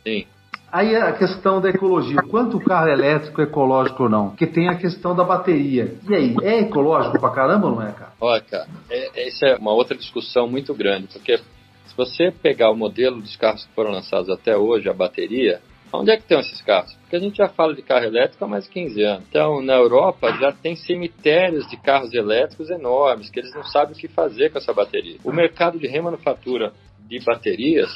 Sim. 0.01 0.25
Aí 0.72 0.96
a 0.96 1.12
questão 1.13 1.60
da 1.60 1.70
ecologia, 1.70 2.22
quanto 2.30 2.58
o 2.58 2.63
carro 2.63 2.88
elétrico 2.88 3.42
é 3.42 3.44
ecológico 3.44 4.04
ou 4.04 4.10
não? 4.10 4.30
Porque 4.30 4.48
tem 4.48 4.70
a 4.70 4.75
questão 4.75 5.16
da 5.16 5.24
bateria. 5.24 5.96
E 6.08 6.16
aí, 6.16 6.36
é 6.42 6.60
ecológico 6.62 7.20
pra 7.20 7.30
caramba 7.30 7.68
ou 7.68 7.75
não 7.75 7.82
é, 7.82 7.92
cara? 7.92 8.12
Olha, 8.20 8.42
cara, 8.42 8.68
é, 8.90 9.28
essa 9.28 9.48
é 9.48 9.58
uma 9.58 9.74
outra 9.74 9.98
discussão 9.98 10.48
muito 10.48 10.74
grande, 10.74 11.08
porque 11.08 11.38
se 11.38 11.98
você 11.98 12.32
pegar 12.32 12.72
o 12.72 12.75
modelo 12.75 13.22
dos 13.22 13.36
carros 13.36 13.66
que 13.66 13.74
foram 13.74 13.92
lançados 13.92 14.30
até 14.30 14.56
hoje, 14.56 14.88
a 14.88 14.94
bateria, 14.94 15.60
Onde 15.94 16.12
é 16.12 16.16
que 16.16 16.22
estão 16.22 16.40
esses 16.40 16.62
carros? 16.62 16.94
Porque 17.01 17.18
a 17.18 17.20
gente 17.20 17.36
já 17.36 17.50
fala 17.50 17.75
de 17.75 17.82
carro 17.82 18.06
elétrico 18.06 18.46
há 18.46 18.48
mais 18.48 18.63
de 18.63 18.70
15 18.70 19.04
anos. 19.04 19.25
Então, 19.28 19.62
na 19.62 19.74
Europa 19.74 20.32
já 20.40 20.51
tem 20.51 20.75
cemitérios 20.75 21.68
de 21.68 21.75
carros 21.75 22.13
elétricos 22.13 22.70
enormes, 22.70 23.30
que 23.30 23.40
eles 23.40 23.54
não 23.54 23.63
sabem 23.63 23.94
o 23.94 23.98
que 23.98 24.08
fazer 24.08 24.51
com 24.51 24.58
essa 24.58 24.74
bateria. 24.74 25.18
O 25.24 25.34
mercado 25.34 25.78
de 25.78 25.88
remanufatura 25.88 26.72
de 27.10 27.20
baterias 27.20 27.90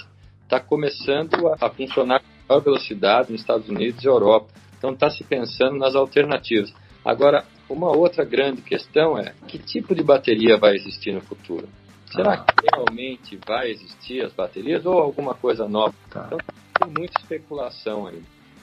está 0.44 0.60
começando 0.60 1.36
a, 1.60 1.70
funcionar 1.70 2.22
maior 2.48 2.62
velocidade 2.62 3.32
nos 3.32 3.42
Estados 3.42 3.68
Unidos 3.70 4.04
e 4.04 4.08
Europa. 4.08 4.48
Então, 4.78 4.92
está 4.92 5.10
se 5.10 5.24
pensando 5.24 5.78
nas 5.78 5.96
alternativas. 5.96 6.74
Agora, 7.04 7.46
uma 7.70 7.96
outra 7.96 8.24
grande 8.24 8.62
questão 8.62 9.18
é 9.18 9.34
que 9.48 9.58
tipo 9.58 9.96
de 9.96 10.04
bateria 10.04 10.58
vai 10.58 10.76
existir 10.76 11.14
no 11.14 11.22
futuro? 11.22 11.68
Será 12.12 12.38
que 12.38 12.54
realmente 12.74 13.38
vai 13.46 13.72
existir 13.72 14.24
as 14.24 14.32
baterias 14.32 14.86
ou 14.86 15.00
alguma 15.00 15.34
coisa 15.34 15.68
nova? 15.68 15.94
Tá. 16.10 16.26
Então, 16.28 16.38
tem 16.80 16.94
muita 16.98 17.20
especulação 17.20 18.08
aí. 18.08 18.22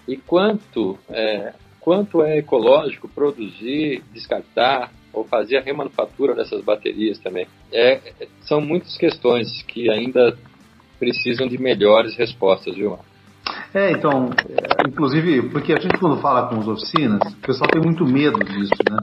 E 0.09 0.17
quanto 0.17 0.99
é, 1.09 1.53
quanto 1.81 2.23
é 2.23 2.39
ecológico 2.39 3.09
produzir, 3.09 4.03
descartar 4.13 4.93
ou 5.13 5.25
fazer 5.25 5.59
a 5.59 5.61
remanufatura 5.61 6.35
dessas 6.35 6.65
baterias 6.65 7.19
também? 7.19 7.47
É, 7.73 8.01
são 8.43 8.61
muitas 8.61 8.97
questões 8.97 9.63
que 9.65 9.91
ainda 9.91 10.37
precisam 10.99 11.47
de 11.47 11.59
melhores 11.59 12.17
respostas, 12.17 12.75
viu, 12.75 12.91
Marcos? 12.91 13.12
É, 13.75 13.93
então, 13.93 14.31
inclusive, 14.87 15.49
porque 15.51 15.73
a 15.73 15.81
gente 15.81 15.99
quando 15.99 16.21
fala 16.21 16.49
com 16.49 16.61
as 16.61 16.69
oficinas, 16.69 17.21
o 17.33 17.37
pessoal 17.39 17.71
tem 17.71 17.81
muito 17.81 18.05
medo 18.05 18.39
disso, 18.39 18.75
né? 18.91 18.99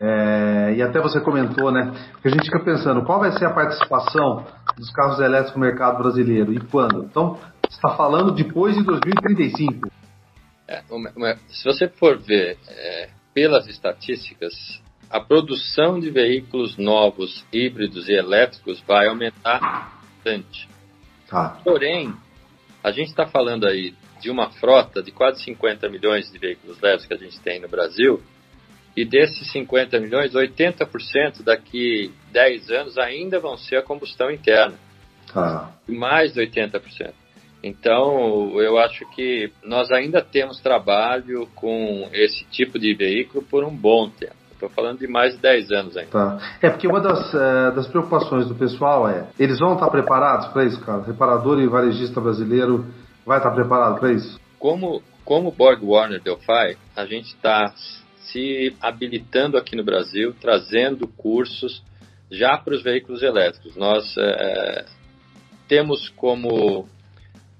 É, 0.00 0.74
e 0.76 0.82
até 0.82 1.00
você 1.00 1.20
comentou, 1.20 1.72
né? 1.72 1.92
Que 2.20 2.28
a 2.28 2.30
gente 2.30 2.44
fica 2.44 2.60
pensando, 2.60 3.04
qual 3.04 3.20
vai 3.20 3.32
ser 3.32 3.46
a 3.46 3.50
participação 3.50 4.44
dos 4.76 4.90
carros 4.90 5.18
elétricos 5.20 5.54
no 5.54 5.60
mercado 5.60 5.98
brasileiro 6.02 6.52
e 6.52 6.60
quando? 6.60 7.04
Então, 7.04 7.38
está 7.68 7.96
falando 7.96 8.32
depois 8.32 8.76
de 8.76 8.82
2035. 8.82 9.90
É, 10.68 10.82
se 11.48 11.64
você 11.64 11.88
for 11.88 12.18
ver 12.18 12.58
é, 12.68 13.08
pelas 13.32 13.66
estatísticas, 13.66 14.52
a 15.10 15.20
produção 15.20 16.00
de 16.00 16.10
veículos 16.10 16.76
novos, 16.76 17.44
híbridos 17.52 18.08
e 18.08 18.12
elétricos 18.12 18.82
vai 18.86 19.08
aumentar 19.08 19.94
bastante. 20.24 20.68
Tá. 21.28 21.60
Porém, 21.62 22.14
a 22.84 22.92
gente 22.92 23.08
está 23.08 23.26
falando 23.26 23.66
aí 23.66 23.94
de 24.20 24.30
uma 24.30 24.50
frota 24.50 25.02
de 25.02 25.10
quase 25.10 25.42
50 25.42 25.88
milhões 25.88 26.30
de 26.30 26.38
veículos 26.38 26.78
leves 26.82 27.06
que 27.06 27.14
a 27.14 27.16
gente 27.16 27.40
tem 27.40 27.58
no 27.58 27.66
Brasil, 27.66 28.22
e 28.94 29.06
desses 29.06 29.50
50 29.50 29.98
milhões, 29.98 30.34
80% 30.34 31.42
daqui 31.42 32.12
10 32.30 32.70
anos 32.70 32.98
ainda 32.98 33.40
vão 33.40 33.56
ser 33.56 33.76
a 33.76 33.82
combustão 33.82 34.30
interna. 34.30 34.78
Ah. 35.34 35.72
Mais 35.88 36.34
de 36.34 36.40
80%. 36.40 37.12
Então, 37.62 38.60
eu 38.60 38.78
acho 38.78 39.08
que 39.12 39.50
nós 39.64 39.90
ainda 39.90 40.20
temos 40.22 40.60
trabalho 40.60 41.48
com 41.54 42.08
esse 42.12 42.44
tipo 42.50 42.78
de 42.78 42.94
veículo 42.94 43.42
por 43.42 43.64
um 43.64 43.74
bom 43.74 44.10
tempo. 44.10 44.43
Estou 44.54 44.68
falando 44.70 45.00
de 45.00 45.06
mais 45.06 45.34
de 45.34 45.40
10 45.40 45.70
anos 45.72 45.96
ainda. 45.96 46.10
Tá. 46.10 46.38
É 46.62 46.70
porque 46.70 46.86
uma 46.86 47.00
das, 47.00 47.34
é, 47.34 47.70
das 47.72 47.86
preocupações 47.86 48.46
do 48.46 48.54
pessoal 48.54 49.08
é: 49.08 49.26
eles 49.38 49.58
vão 49.58 49.74
estar 49.74 49.90
preparados 49.90 50.48
para 50.48 50.64
isso, 50.64 50.80
cara? 50.80 51.02
Reparador 51.02 51.60
e 51.60 51.66
varejista 51.66 52.20
brasileiro 52.20 52.86
vai 53.26 53.38
estar 53.38 53.50
preparado 53.50 53.98
para 53.98 54.12
isso? 54.12 54.40
Como, 54.58 55.02
como 55.24 55.50
Borg 55.50 55.82
Warner 55.84 56.22
Delphi, 56.22 56.78
a 56.96 57.04
gente 57.04 57.26
está 57.26 57.72
se 58.32 58.74
habilitando 58.80 59.58
aqui 59.58 59.76
no 59.76 59.84
Brasil, 59.84 60.34
trazendo 60.40 61.06
cursos 61.06 61.82
já 62.30 62.56
para 62.56 62.74
os 62.74 62.82
veículos 62.82 63.22
elétricos. 63.22 63.76
Nós 63.76 64.14
é, 64.16 64.86
temos 65.68 66.08
como 66.10 66.88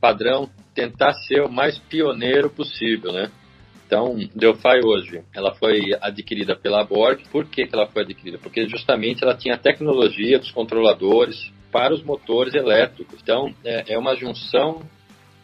padrão 0.01 0.49
tentar 0.75 1.13
ser 1.13 1.43
o 1.43 1.51
mais 1.51 1.79
pioneiro 1.79 2.51
possível, 2.51 3.13
né? 3.13 3.31
Então, 3.95 4.17
Delphi 4.35 4.85
hoje, 4.85 5.23
ela 5.33 5.55
foi 5.55 5.97
adquirida 6.01 6.57
pela 6.57 6.83
Borg. 6.83 7.23
Por 7.31 7.45
que, 7.45 7.65
que 7.65 7.77
ela 7.77 7.87
foi 7.87 8.03
adquirida? 8.03 8.39
Porque 8.39 8.67
justamente 8.67 9.23
ela 9.23 9.37
tinha 9.37 9.55
a 9.55 9.59
tecnologia 9.59 10.37
dos 10.37 10.51
controladores 10.51 11.53
para 11.71 11.95
os 11.95 12.03
motores 12.03 12.55
elétricos. 12.55 13.21
Então, 13.23 13.55
é, 13.65 13.95
é 13.95 13.97
uma 13.97 14.17
junção 14.17 14.83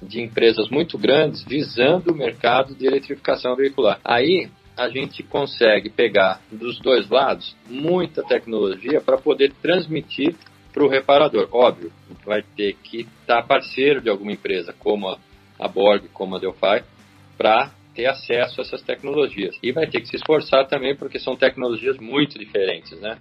de 0.03 0.21
empresas 0.21 0.69
muito 0.69 0.99
grandes 0.99 1.45
visando 1.45 2.11
o 2.11 2.17
mercado 2.17 2.75
de 2.75 2.89
eletrificação 2.89 3.55
veicular. 3.55 4.01
Aí, 4.05 4.51
a 4.77 4.89
gente 4.89 5.23
consegue 5.23 5.89
pegar 5.89 6.41
dos 6.51 6.81
dois 6.81 7.09
lados 7.09 7.55
muita 7.69 8.25
tecnologia 8.25 9.01
para 9.01 9.17
poder 9.17 9.53
transmitir 9.63 10.35
para 10.73 10.83
o 10.83 10.89
reparador. 10.89 11.49
Óbvio, 11.53 11.93
vai 12.27 12.43
ter 12.57 12.73
que 12.83 13.03
estar 13.03 13.43
tá 13.43 13.47
parceiro 13.47 14.01
de 14.01 14.11
alguma 14.11 14.33
empresa, 14.33 14.75
como 14.77 15.09
a, 15.09 15.19
a 15.57 15.69
Borg, 15.69 16.09
como 16.13 16.35
a 16.35 16.41
Delphi, 16.41 16.83
para 17.39 17.71
ter 18.01 18.07
acesso 18.07 18.61
a 18.61 18.65
essas 18.65 18.83
tecnologias. 18.83 19.57
E 19.63 19.73
vai 19.73 19.87
ter 19.87 20.01
que 20.01 20.09
se 20.09 20.17
esforçar 20.17 20.67
também, 20.67 20.97
porque 20.97 21.19
são 21.19 21.37
tecnologias 21.37 21.99
muito 21.99 22.39
diferentes, 22.39 22.99
né? 23.01 23.19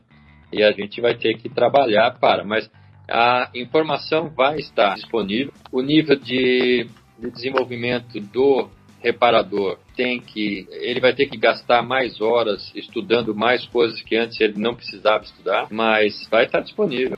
E 0.51 0.63
a 0.63 0.71
gente 0.71 1.01
vai 1.01 1.15
ter 1.15 1.35
que 1.37 1.49
trabalhar 1.49 2.17
para, 2.19 2.43
mas 2.43 2.69
a 3.09 3.49
informação 3.53 4.29
vai 4.29 4.57
estar 4.57 4.95
disponível. 4.95 5.51
O 5.71 5.81
nível 5.81 6.15
de, 6.15 6.87
de 7.19 7.31
desenvolvimento 7.31 8.19
do 8.19 8.69
reparador 9.01 9.77
tem 9.95 10.19
que 10.19 10.67
ele 10.71 10.99
vai 10.99 11.13
ter 11.13 11.27
que 11.27 11.37
gastar 11.37 11.81
mais 11.81 12.19
horas 12.19 12.71
estudando 12.75 13.33
mais 13.33 13.65
coisas 13.67 14.01
que 14.01 14.15
antes 14.15 14.39
ele 14.41 14.59
não 14.59 14.75
precisava 14.75 15.23
estudar, 15.23 15.67
mas 15.71 16.27
vai 16.29 16.45
estar 16.45 16.59
disponível. 16.61 17.17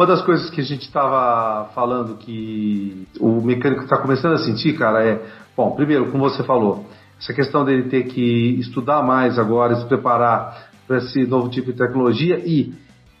Uma 0.00 0.06
das 0.06 0.22
coisas 0.22 0.48
que 0.48 0.62
a 0.62 0.64
gente 0.64 0.80
estava 0.80 1.68
falando 1.74 2.16
que 2.16 3.06
o 3.20 3.42
mecânico 3.42 3.82
está 3.82 3.98
começando 3.98 4.32
a 4.32 4.38
sentir, 4.38 4.72
cara, 4.72 5.04
é, 5.04 5.20
bom, 5.54 5.72
primeiro, 5.72 6.10
como 6.10 6.24
você 6.24 6.42
falou, 6.42 6.86
essa 7.20 7.34
questão 7.34 7.66
dele 7.66 7.90
ter 7.90 8.04
que 8.04 8.58
estudar 8.58 9.02
mais 9.02 9.38
agora, 9.38 9.76
se 9.76 9.84
preparar 9.84 10.70
para 10.88 10.96
esse 10.96 11.26
novo 11.26 11.50
tipo 11.50 11.70
de 11.70 11.76
tecnologia 11.76 12.38
e 12.38 12.72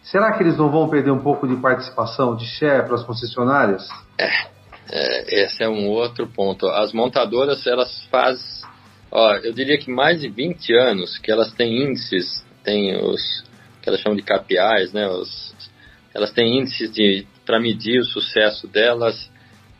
será 0.02 0.32
que 0.32 0.42
eles 0.42 0.56
não 0.56 0.70
vão 0.70 0.88
perder 0.88 1.10
um 1.10 1.18
pouco 1.18 1.46
de 1.46 1.54
participação 1.56 2.34
de 2.34 2.46
share 2.46 2.86
para 2.86 2.94
as 2.94 3.04
concessionárias? 3.04 3.86
É, 4.18 4.30
é, 4.90 5.44
esse 5.44 5.62
é 5.62 5.68
um 5.68 5.86
outro 5.86 6.26
ponto. 6.28 6.66
As 6.66 6.94
montadoras, 6.94 7.66
elas 7.66 8.02
fazem, 8.10 8.42
ó, 9.12 9.34
eu 9.34 9.52
diria 9.52 9.76
que 9.76 9.92
mais 9.92 10.18
de 10.22 10.30
20 10.30 10.72
anos 10.72 11.18
que 11.18 11.30
elas 11.30 11.52
têm 11.52 11.90
índices, 11.90 12.42
têm 12.64 12.96
os 13.04 13.44
que 13.82 13.88
elas 13.90 14.00
chamam 14.00 14.16
de 14.16 14.22
KPIs, 14.22 14.94
né, 14.94 15.06
os 15.08 15.49
elas 16.14 16.32
têm 16.32 16.58
índices 16.58 16.92
de 16.92 17.26
para 17.44 17.60
medir 17.60 18.00
o 18.00 18.04
sucesso 18.04 18.68
delas 18.68 19.30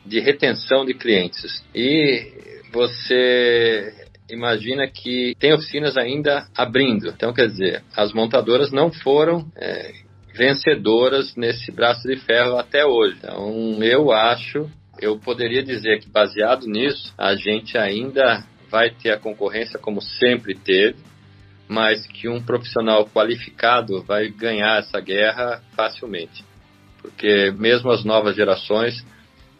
de 0.04 0.18
retenção 0.18 0.84
de 0.84 0.94
clientes. 0.94 1.64
E 1.74 2.32
você 2.72 3.92
imagina 4.30 4.88
que 4.88 5.34
tem 5.38 5.52
oficinas 5.52 5.96
ainda 5.96 6.48
abrindo. 6.56 7.08
Então, 7.08 7.32
quer 7.32 7.46
dizer, 7.46 7.82
as 7.96 8.12
montadoras 8.12 8.70
não 8.70 8.92
foram 8.92 9.46
é, 9.56 9.92
vencedoras 10.34 11.34
nesse 11.36 11.70
braço 11.70 12.06
de 12.08 12.16
ferro 12.16 12.56
até 12.56 12.84
hoje. 12.84 13.16
Então, 13.18 13.82
eu 13.82 14.10
acho, 14.10 14.70
eu 15.00 15.18
poderia 15.18 15.62
dizer 15.62 16.00
que 16.00 16.08
baseado 16.08 16.66
nisso, 16.66 17.12
a 17.18 17.34
gente 17.34 17.76
ainda 17.76 18.44
vai 18.70 18.90
ter 18.90 19.10
a 19.10 19.18
concorrência 19.18 19.78
como 19.78 20.00
sempre 20.00 20.54
teve 20.54 21.09
mas 21.70 22.04
que 22.04 22.28
um 22.28 22.42
profissional 22.42 23.06
qualificado 23.06 24.02
vai 24.02 24.28
ganhar 24.28 24.80
essa 24.80 25.00
guerra 25.00 25.62
facilmente. 25.76 26.44
Porque 27.00 27.54
mesmo 27.56 27.92
as 27.92 28.04
novas 28.04 28.34
gerações, 28.34 29.06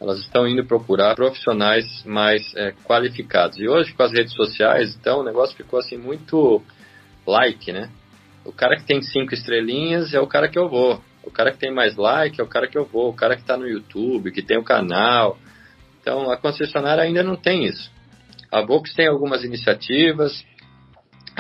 elas 0.01 0.19
estão 0.19 0.45
indo 0.45 0.67
procurar 0.67 1.15
profissionais 1.15 1.87
mais 2.05 2.53
é, 2.57 2.73
qualificados. 2.85 3.59
E 3.61 3.69
hoje, 3.69 3.95
com 3.95 4.03
as 4.03 4.11
redes 4.11 4.33
sociais, 4.35 4.97
então, 4.97 5.21
o 5.21 5.25
negócio 5.25 5.57
ficou 5.57 5.79
assim 5.79 5.97
muito 5.97 6.61
like, 7.25 7.73
né? 7.73 7.89
O 8.45 8.51
cara 8.51 8.75
que 8.75 8.85
tem 8.85 9.01
cinco 9.01 9.33
estrelinhas 9.33 10.13
é 10.13 10.19
o 10.19 10.27
cara 10.27 10.49
que 10.49 10.59
eu 10.59 10.69
vou. 10.69 11.01
O 11.23 11.31
cara 11.31 11.53
que 11.53 11.59
tem 11.59 11.73
mais 11.73 11.95
like 11.95 12.41
é 12.41 12.43
o 12.43 12.49
cara 12.49 12.67
que 12.67 12.77
eu 12.77 12.87
vou. 12.87 13.11
O 13.11 13.15
cara 13.15 13.37
que 13.37 13.43
está 13.43 13.57
no 13.57 13.69
YouTube, 13.69 14.33
que 14.33 14.43
tem 14.43 14.59
o 14.59 14.65
canal. 14.65 15.39
Então, 16.01 16.29
a 16.29 16.37
concessionária 16.37 17.05
ainda 17.05 17.23
não 17.23 17.37
tem 17.37 17.67
isso. 17.67 17.89
A 18.51 18.63
Volks 18.63 18.95
tem 18.95 19.07
algumas 19.07 19.45
iniciativas, 19.45 20.45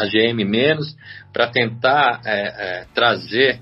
a 0.01 0.07
GM 0.07 0.43
menos, 0.45 0.97
para 1.33 1.47
tentar 1.47 2.23
é, 2.25 2.81
é, 2.81 2.87
trazer, 2.95 3.61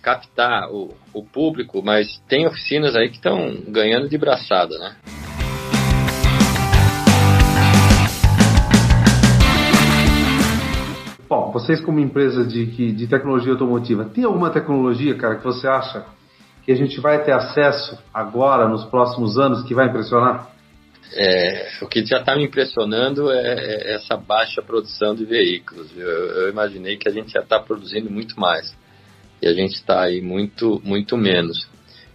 captar 0.00 0.70
o, 0.70 0.94
o 1.12 1.24
público, 1.24 1.82
mas 1.84 2.22
tem 2.28 2.46
oficinas 2.46 2.94
aí 2.94 3.08
que 3.08 3.16
estão 3.16 3.52
ganhando 3.68 4.08
de 4.08 4.16
braçada, 4.16 4.78
né? 4.78 4.94
Bom, 11.28 11.52
vocês 11.52 11.80
como 11.80 12.00
empresa 12.00 12.44
de, 12.44 12.92
de 12.92 13.06
tecnologia 13.06 13.52
automotiva, 13.52 14.04
tem 14.04 14.24
alguma 14.24 14.50
tecnologia, 14.50 15.14
cara, 15.16 15.36
que 15.36 15.44
você 15.44 15.66
acha 15.68 16.04
que 16.64 16.72
a 16.72 16.76
gente 16.76 17.00
vai 17.00 17.22
ter 17.24 17.32
acesso 17.32 17.98
agora, 18.14 18.68
nos 18.68 18.84
próximos 18.84 19.38
anos, 19.38 19.64
que 19.64 19.74
vai 19.74 19.86
impressionar? 19.86 20.50
É, 21.12 21.68
o 21.82 21.88
que 21.88 22.04
já 22.04 22.18
está 22.18 22.36
me 22.36 22.44
impressionando 22.44 23.30
é, 23.30 23.54
é, 23.54 23.94
essa 23.94 24.16
baixa 24.16 24.62
produção 24.62 25.14
de 25.14 25.24
veículos. 25.24 25.90
Eu, 25.96 26.08
eu 26.08 26.48
imaginei 26.48 26.96
que 26.96 27.08
a 27.08 27.12
gente 27.12 27.32
já 27.32 27.40
está 27.40 27.58
produzindo 27.58 28.10
muito 28.10 28.38
mais. 28.38 28.74
e 29.42 29.48
a 29.48 29.52
gente 29.52 29.74
está 29.74 30.02
aí 30.02 30.20
muito, 30.20 30.80
muito 30.84 31.16
menos. 31.16 31.68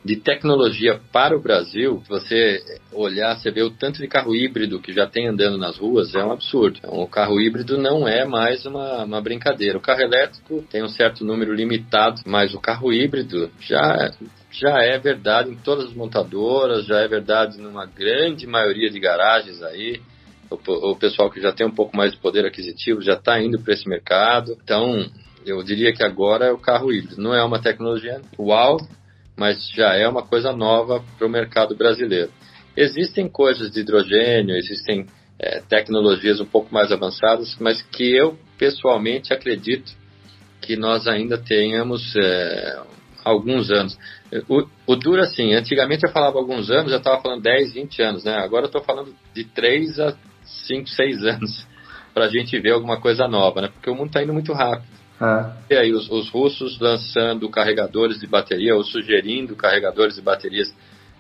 De 0.06 0.16
tecnologia 0.18 1.02
para 1.12 1.36
o 1.36 1.42
Brasil, 1.42 2.02
você 2.08 2.62
olhar, 2.94 3.36
você 3.36 3.50
vê 3.50 3.64
o 3.64 3.72
tanto 3.72 4.00
de 4.00 4.08
carro 4.08 4.36
híbrido 4.36 4.80
que 4.80 4.94
já 4.94 5.08
tem 5.08 5.28
andando 5.28 5.58
nas 5.58 5.80
ruas, 5.80 6.14
é 6.14 6.24
um 6.24 6.32
absurdo. 6.32 6.78
Então, 6.78 7.00
o 7.02 7.08
carro 7.08 7.42
híbrido 7.42 7.76
não 7.76 8.08
é 8.08 8.24
mais 8.24 8.68
uma, 8.68 9.04
uma 9.04 9.20
brincadeira. 9.20 9.80
O 9.80 9.82
carro 9.82 10.02
elétrico 10.02 10.64
tem 10.70 10.84
um 10.84 10.90
certo 10.90 11.26
número 11.26 11.56
limitado, 11.56 12.22
mas 12.24 12.54
o 12.54 12.60
carro 12.60 12.94
híbrido 12.94 13.50
já 13.60 14.12
já 14.60 14.82
é 14.82 14.98
verdade 14.98 15.52
em 15.52 15.56
todas 15.56 15.86
as 15.86 15.94
montadoras, 15.94 16.86
já 16.86 17.00
é 17.00 17.08
verdade 17.08 17.60
numa 17.60 17.86
grande 17.86 18.48
maioria 18.48 18.90
de 18.90 19.00
garagens 19.00 19.62
aí. 19.62 20.02
O, 20.50 20.92
o 20.92 20.96
pessoal 20.96 21.30
que 21.30 21.42
já 21.42 21.52
tem 21.52 21.66
um 21.66 21.74
pouco 21.74 21.96
mais 21.98 22.12
de 22.12 22.18
poder 22.20 22.46
aquisitivo 22.46 23.02
já 23.02 23.14
está 23.14 23.42
indo 23.42 23.60
para 23.60 23.74
esse 23.74 23.88
mercado. 23.88 24.58
Então, 24.64 25.06
eu 25.46 25.62
diria 25.64 25.94
que 25.94 26.04
agora 26.04 26.46
é 26.46 26.52
o 26.52 26.58
carro 26.58 26.92
híbrido. 26.92 27.22
Não 27.22 27.34
é 27.34 27.44
uma 27.44 27.62
tecnologia 27.62 28.22
uau, 28.40 28.78
mas 29.36 29.70
já 29.76 29.96
é 29.96 30.08
uma 30.08 30.24
coisa 30.24 30.54
nova 30.54 31.04
para 31.18 31.28
o 31.28 31.30
mercado 31.30 31.76
brasileiro. 31.76 32.32
Existem 32.78 33.28
coisas 33.28 33.72
de 33.72 33.82
hidrogênio, 33.82 34.56
existem 34.56 35.06
é, 35.40 35.62
tecnologias 35.62 36.40
um 36.40 36.46
pouco 36.46 36.74
mais 36.74 36.92
avançadas, 36.92 37.56
mas 37.60 37.82
que 37.82 38.16
eu 38.16 38.38
pessoalmente 38.58 39.34
acredito 39.34 39.92
que 40.62 40.76
nós 40.76 41.08
ainda 41.08 41.38
tenhamos 41.38 42.16
é, 42.16 42.82
alguns 43.26 43.72
anos. 43.72 43.98
O, 44.48 44.66
o 44.86 44.96
duro, 44.96 45.22
assim, 45.22 45.54
antigamente 45.54 46.06
eu 46.06 46.12
falava 46.12 46.38
alguns 46.38 46.70
anos, 46.70 46.92
já 46.92 46.98
estava 46.98 47.22
falando 47.22 47.42
10, 47.42 47.74
20 47.74 48.02
anos, 48.04 48.24
né? 48.24 48.36
Agora 48.38 48.66
eu 48.66 48.68
estou 48.68 48.84
falando 48.84 49.14
de 49.34 49.44
3 49.44 50.00
a 50.00 50.16
5, 50.68 50.88
6 50.88 51.26
anos 51.26 51.68
para 52.14 52.26
a 52.26 52.30
gente 52.30 52.58
ver 52.60 52.72
alguma 52.72 53.02
coisa 53.02 53.28
nova, 53.28 53.62
né? 53.62 53.68
Porque 53.68 53.90
o 53.90 53.96
mundo 53.96 54.08
está 54.08 54.24
indo 54.24 54.32
muito 54.32 54.54
rápido. 54.54 54.96
É. 55.20 55.74
E 55.74 55.78
aí 55.78 55.94
os, 55.94 56.10
os, 56.12 56.30
russos 56.30 56.80
lançando 56.80 57.50
carregadores 57.50 58.20
de 58.20 58.28
bateria 58.28 58.76
ou 58.76 58.84
sugerindo 58.84 59.56
carregadores 59.56 60.16
de 60.16 60.22
baterias 60.22 60.74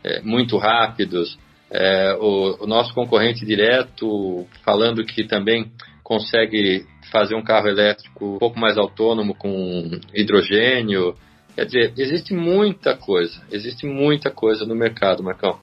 é, 0.03 0.21
muito 0.21 0.57
rápidos. 0.57 1.37
É, 1.71 2.13
o, 2.19 2.63
o, 2.63 2.67
nosso 2.67 2.93
concorrente 2.93 3.45
direto 3.45 4.45
falando 4.63 5.03
que 5.03 5.23
também 5.23 5.71
consegue 6.03 6.85
fazer 7.11 7.35
um 7.35 7.43
carro 7.43 7.67
elétrico 7.67 8.35
um 8.35 8.37
pouco 8.37 8.59
mais 8.59 8.77
autônomo 8.77 9.33
com 9.33 9.89
hidrogênio. 10.13 11.15
Quer 11.55 11.65
dizer, 11.67 11.93
existe 11.97 12.33
muita 12.33 12.97
coisa, 12.97 13.41
existe 13.49 13.87
muita 13.87 14.29
coisa 14.29 14.65
no 14.65 14.75
mercado, 14.75 15.23
Marcão. 15.23 15.57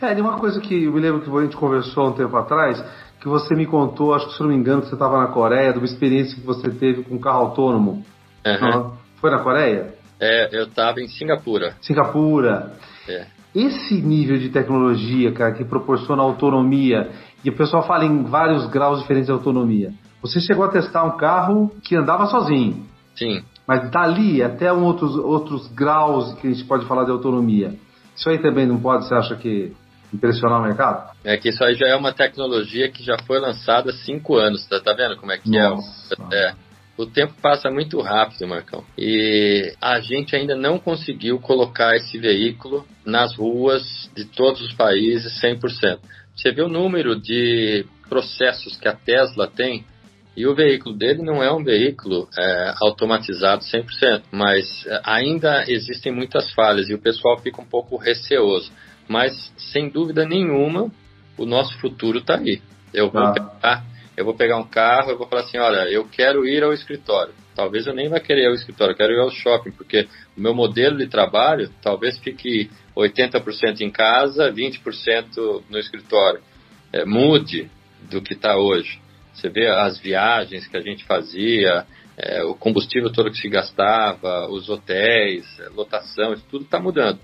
É, 0.00 0.20
uma 0.20 0.38
coisa 0.38 0.60
que 0.62 0.84
eu 0.84 0.92
me 0.92 1.00
lembro 1.00 1.20
que 1.20 1.30
a 1.30 1.42
gente 1.42 1.56
conversou 1.56 2.04
há 2.04 2.08
um 2.08 2.12
tempo 2.12 2.34
atrás, 2.38 2.82
que 3.20 3.28
você 3.28 3.54
me 3.54 3.66
contou, 3.66 4.14
acho 4.14 4.28
que 4.28 4.34
se 4.34 4.40
não 4.40 4.48
me 4.48 4.54
engano, 4.54 4.80
que 4.80 4.88
você 4.88 4.94
estava 4.94 5.18
na 5.18 5.26
Coreia, 5.26 5.72
de 5.72 5.78
uma 5.78 5.84
experiência 5.84 6.34
que 6.34 6.46
você 6.46 6.70
teve 6.70 7.02
com 7.02 7.16
um 7.16 7.20
carro 7.20 7.40
autônomo. 7.40 8.02
Uhum. 8.46 8.92
Foi 9.16 9.30
na 9.30 9.40
Coreia? 9.40 9.94
É, 10.18 10.56
eu 10.58 10.64
estava 10.64 11.02
em 11.02 11.08
Singapura. 11.08 11.76
Singapura. 11.82 12.72
É. 13.06 13.26
Esse 13.54 13.94
nível 13.94 14.38
de 14.38 14.48
tecnologia, 14.48 15.32
cara, 15.32 15.52
que 15.52 15.64
proporciona 15.64 16.22
autonomia, 16.22 17.10
e 17.44 17.50
o 17.50 17.56
pessoal 17.56 17.82
fala 17.86 18.04
em 18.04 18.24
vários 18.24 18.66
graus 18.68 19.00
diferentes 19.00 19.26
de 19.26 19.32
autonomia. 19.32 19.92
Você 20.22 20.40
chegou 20.40 20.64
a 20.64 20.68
testar 20.68 21.04
um 21.04 21.16
carro 21.16 21.70
que 21.82 21.94
andava 21.94 22.26
sozinho. 22.26 22.86
Sim. 23.14 23.44
Mas 23.66 23.90
dali 23.90 24.42
até 24.42 24.72
um 24.72 24.84
outros, 24.84 25.14
outros 25.16 25.68
graus 25.68 26.34
que 26.34 26.48
a 26.48 26.50
gente 26.50 26.64
pode 26.64 26.86
falar 26.86 27.04
de 27.04 27.10
autonomia. 27.10 27.74
Isso 28.16 28.28
aí 28.30 28.38
também 28.38 28.66
não 28.66 28.80
pode, 28.80 29.06
você 29.06 29.14
acha 29.14 29.36
que 29.36 29.72
impressionar 30.12 30.60
o 30.60 30.62
mercado? 30.62 31.10
É 31.24 31.36
que 31.36 31.48
isso 31.48 31.62
aí 31.62 31.74
já 31.74 31.88
é 31.88 31.96
uma 31.96 32.12
tecnologia 32.12 32.90
que 32.90 33.02
já 33.02 33.16
foi 33.26 33.38
lançada 33.38 33.90
há 33.90 33.94
cinco 33.94 34.36
anos, 34.36 34.66
tá, 34.66 34.80
tá 34.80 34.92
vendo 34.94 35.16
como 35.16 35.32
é 35.32 35.38
que 35.38 35.56
é? 35.56 35.68
Nossa. 35.68 36.14
é? 36.32 36.50
é? 36.50 36.54
O 36.96 37.06
tempo 37.06 37.34
passa 37.42 37.68
muito 37.70 38.00
rápido, 38.00 38.46
Marcão. 38.46 38.84
E 38.96 39.74
a 39.80 39.98
gente 40.00 40.36
ainda 40.36 40.54
não 40.54 40.78
conseguiu 40.78 41.40
colocar 41.40 41.96
esse 41.96 42.16
veículo 42.18 42.86
nas 43.04 43.36
ruas 43.36 43.82
de 44.14 44.24
todos 44.24 44.60
os 44.60 44.72
países 44.74 45.40
100%. 45.42 45.98
Você 46.34 46.52
vê 46.52 46.62
o 46.62 46.68
número 46.68 47.20
de 47.20 47.86
processos 48.08 48.76
que 48.76 48.88
a 48.88 48.94
Tesla 48.94 49.46
tem 49.46 49.84
e 50.36 50.46
o 50.46 50.54
veículo 50.54 50.96
dele 50.96 51.22
não 51.22 51.42
é 51.42 51.52
um 51.52 51.62
veículo 51.62 52.28
é, 52.36 52.74
automatizado 52.82 53.62
100%, 53.62 54.22
mas 54.32 54.84
é, 54.86 55.00
ainda 55.04 55.64
existem 55.68 56.12
muitas 56.12 56.52
falhas 56.52 56.90
e 56.90 56.94
o 56.94 56.98
pessoal 56.98 57.38
fica 57.38 57.62
um 57.62 57.66
pouco 57.66 57.96
receoso. 57.96 58.72
Mas, 59.08 59.52
sem 59.56 59.88
dúvida 59.88 60.26
nenhuma, 60.26 60.90
o 61.38 61.44
nosso 61.44 61.78
futuro 61.78 62.18
está 62.18 62.36
aí. 62.36 62.60
Eu 62.92 63.10
vou, 63.10 63.22
ah. 63.22 63.32
pegar, 63.32 63.84
eu 64.16 64.24
vou 64.24 64.34
pegar 64.34 64.56
um 64.56 64.66
carro, 64.66 65.10
eu 65.10 65.18
vou 65.18 65.28
falar 65.28 65.42
assim, 65.42 65.58
olha, 65.58 65.88
eu 65.88 66.04
quero 66.08 66.46
ir 66.46 66.64
ao 66.64 66.72
escritório. 66.72 67.34
Talvez 67.54 67.86
eu 67.86 67.94
nem 67.94 68.08
vá 68.08 68.18
querer 68.18 68.42
ir 68.42 68.46
ao 68.48 68.54
escritório, 68.54 68.92
eu 68.92 68.96
quero 68.96 69.12
ir 69.12 69.20
ao 69.20 69.30
shopping, 69.30 69.70
porque 69.70 70.08
o 70.36 70.40
meu 70.40 70.54
modelo 70.54 70.98
de 70.98 71.06
trabalho 71.06 71.70
talvez 71.80 72.18
fique 72.18 72.70
80% 72.96 73.80
em 73.80 73.90
casa, 73.90 74.52
20% 74.52 75.64
no 75.68 75.78
escritório. 75.78 76.40
É, 76.92 77.04
mude 77.04 77.70
do 78.10 78.22
que 78.22 78.34
está 78.34 78.56
hoje. 78.56 79.00
Você 79.32 79.48
vê 79.48 79.66
as 79.66 79.98
viagens 79.98 80.66
que 80.66 80.76
a 80.76 80.80
gente 80.80 81.04
fazia, 81.04 81.86
é, 82.16 82.44
o 82.44 82.54
combustível 82.54 83.10
todo 83.10 83.30
que 83.30 83.38
se 83.38 83.48
gastava, 83.48 84.48
os 84.48 84.68
hotéis, 84.68 85.44
lotação, 85.74 86.32
isso 86.32 86.46
tudo 86.48 86.64
está 86.64 86.78
mudando. 86.78 87.18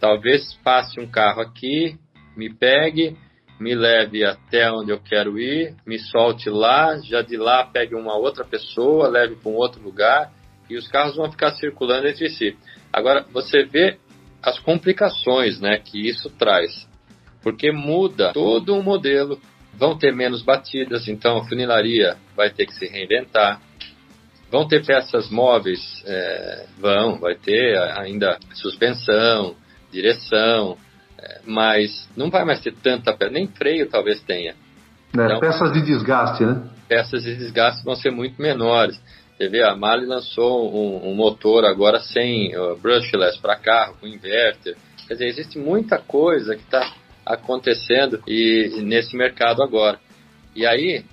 Talvez 0.00 0.52
passe 0.64 1.00
um 1.00 1.06
carro 1.06 1.40
aqui, 1.40 1.96
me 2.36 2.52
pegue, 2.52 3.16
me 3.60 3.74
leve 3.74 4.24
até 4.24 4.70
onde 4.72 4.90
eu 4.90 4.98
quero 4.98 5.38
ir, 5.38 5.76
me 5.86 5.98
solte 5.98 6.50
lá, 6.50 6.98
já 6.98 7.22
de 7.22 7.36
lá 7.36 7.64
pegue 7.64 7.94
uma 7.94 8.16
outra 8.16 8.44
pessoa, 8.44 9.08
leve 9.08 9.36
para 9.36 9.50
um 9.50 9.54
outro 9.54 9.80
lugar 9.80 10.32
e 10.68 10.76
os 10.76 10.88
carros 10.88 11.16
vão 11.16 11.30
ficar 11.30 11.52
circulando 11.52 12.08
entre 12.08 12.28
si. 12.30 12.56
Agora, 12.92 13.24
você 13.32 13.64
vê 13.64 13.98
as 14.42 14.58
complicações 14.58 15.60
né, 15.60 15.78
que 15.78 16.08
isso 16.08 16.28
traz, 16.30 16.88
porque 17.42 17.70
muda 17.70 18.32
todo 18.32 18.76
o 18.76 18.82
modelo, 18.82 19.40
vão 19.74 19.96
ter 19.96 20.14
menos 20.14 20.42
batidas, 20.42 21.08
então 21.08 21.38
a 21.38 21.44
funilaria 21.44 22.16
vai 22.36 22.50
ter 22.50 22.66
que 22.66 22.74
se 22.74 22.86
reinventar. 22.86 23.60
Vão 24.50 24.68
ter 24.68 24.84
peças 24.84 25.30
móveis? 25.30 25.80
É, 26.04 26.66
vão, 26.78 27.18
vai 27.18 27.34
ter 27.34 27.78
ainda 27.96 28.38
suspensão, 28.52 29.56
direção, 29.90 30.76
é, 31.18 31.40
mas 31.46 32.08
não 32.16 32.30
vai 32.30 32.44
mais 32.44 32.60
ter 32.60 32.74
tanta 32.74 33.16
peça, 33.16 33.32
nem 33.32 33.46
freio 33.46 33.88
talvez 33.88 34.20
tenha. 34.22 34.52
É, 34.52 35.24
então, 35.24 35.40
peças 35.40 35.72
de 35.72 35.82
desgaste, 35.82 36.44
né? 36.44 36.68
Peças 36.88 37.22
de 37.22 37.34
desgaste 37.36 37.82
vão 37.84 37.96
ser 37.96 38.10
muito 38.10 38.40
menores. 38.40 39.00
Você 39.42 39.48
vê, 39.48 39.60
a 39.64 39.74
Mali 39.74 40.06
lançou 40.06 40.72
um, 40.72 41.10
um 41.10 41.14
motor 41.16 41.64
agora 41.64 41.98
sem 41.98 42.56
uh, 42.56 42.76
brushless 42.76 43.40
para 43.40 43.56
carro, 43.56 43.96
com 44.00 44.06
inverter. 44.06 44.76
Quer 45.08 45.14
dizer, 45.14 45.26
existe 45.26 45.58
muita 45.58 45.98
coisa 45.98 46.54
que 46.54 46.62
está 46.62 46.94
acontecendo 47.26 48.22
e, 48.24 48.80
nesse 48.84 49.16
mercado 49.16 49.60
agora. 49.60 49.98
E 50.54 50.64
aí, 50.64 51.04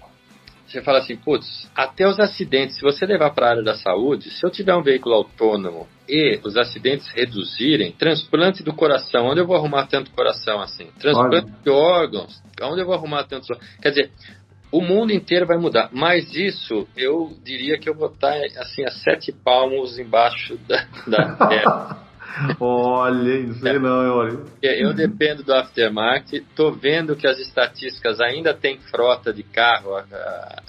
você 0.68 0.80
fala 0.84 1.00
assim, 1.00 1.16
putz, 1.16 1.68
até 1.76 2.08
os 2.08 2.20
acidentes, 2.20 2.76
se 2.76 2.84
você 2.84 3.04
levar 3.04 3.32
para 3.32 3.48
a 3.48 3.50
área 3.50 3.64
da 3.64 3.74
saúde, 3.74 4.30
se 4.30 4.46
eu 4.46 4.52
tiver 4.52 4.76
um 4.76 4.84
veículo 4.84 5.16
autônomo 5.16 5.88
e 6.08 6.40
os 6.44 6.56
acidentes 6.56 7.08
reduzirem, 7.08 7.94
transplante 7.94 8.62
do 8.62 8.76
coração, 8.76 9.26
onde 9.26 9.40
eu 9.40 9.48
vou 9.48 9.56
arrumar 9.56 9.88
tanto 9.88 10.12
coração 10.12 10.62
assim? 10.62 10.88
Transplante 11.00 11.48
Olha. 11.48 11.64
de 11.64 11.70
órgãos, 11.72 12.40
onde 12.62 12.80
eu 12.80 12.86
vou 12.86 12.94
arrumar 12.94 13.24
tanto? 13.24 13.48
Quer 13.82 13.90
dizer, 13.90 14.12
o 14.72 14.82
mundo 14.82 15.12
inteiro 15.12 15.48
vai 15.48 15.58
mudar, 15.58 15.90
mas 15.92 16.36
isso 16.36 16.88
eu 16.96 17.34
diria 17.44 17.78
que 17.78 17.90
eu 17.90 17.96
vou 17.96 18.10
estar 18.10 18.36
assim 18.58 18.84
a 18.86 18.92
sete 18.92 19.32
palmos 19.32 19.98
embaixo 19.98 20.58
da, 20.68 20.86
da 21.08 21.36
terra. 21.48 22.10
Olha, 22.60 23.40
não 23.40 23.54
sei 23.56 23.80
não, 23.80 24.16
olha. 24.16 24.40
Eu 24.62 24.94
dependo 24.94 25.44
do 25.44 25.54
aftermarket, 25.54 26.46
tô 26.56 26.72
vendo 26.72 27.16
que 27.16 27.28
as 27.28 27.38
estatísticas 27.38 28.22
ainda 28.22 28.54
tem 28.54 28.78
frota 28.78 29.34
de 29.34 29.44
carro, 29.44 29.90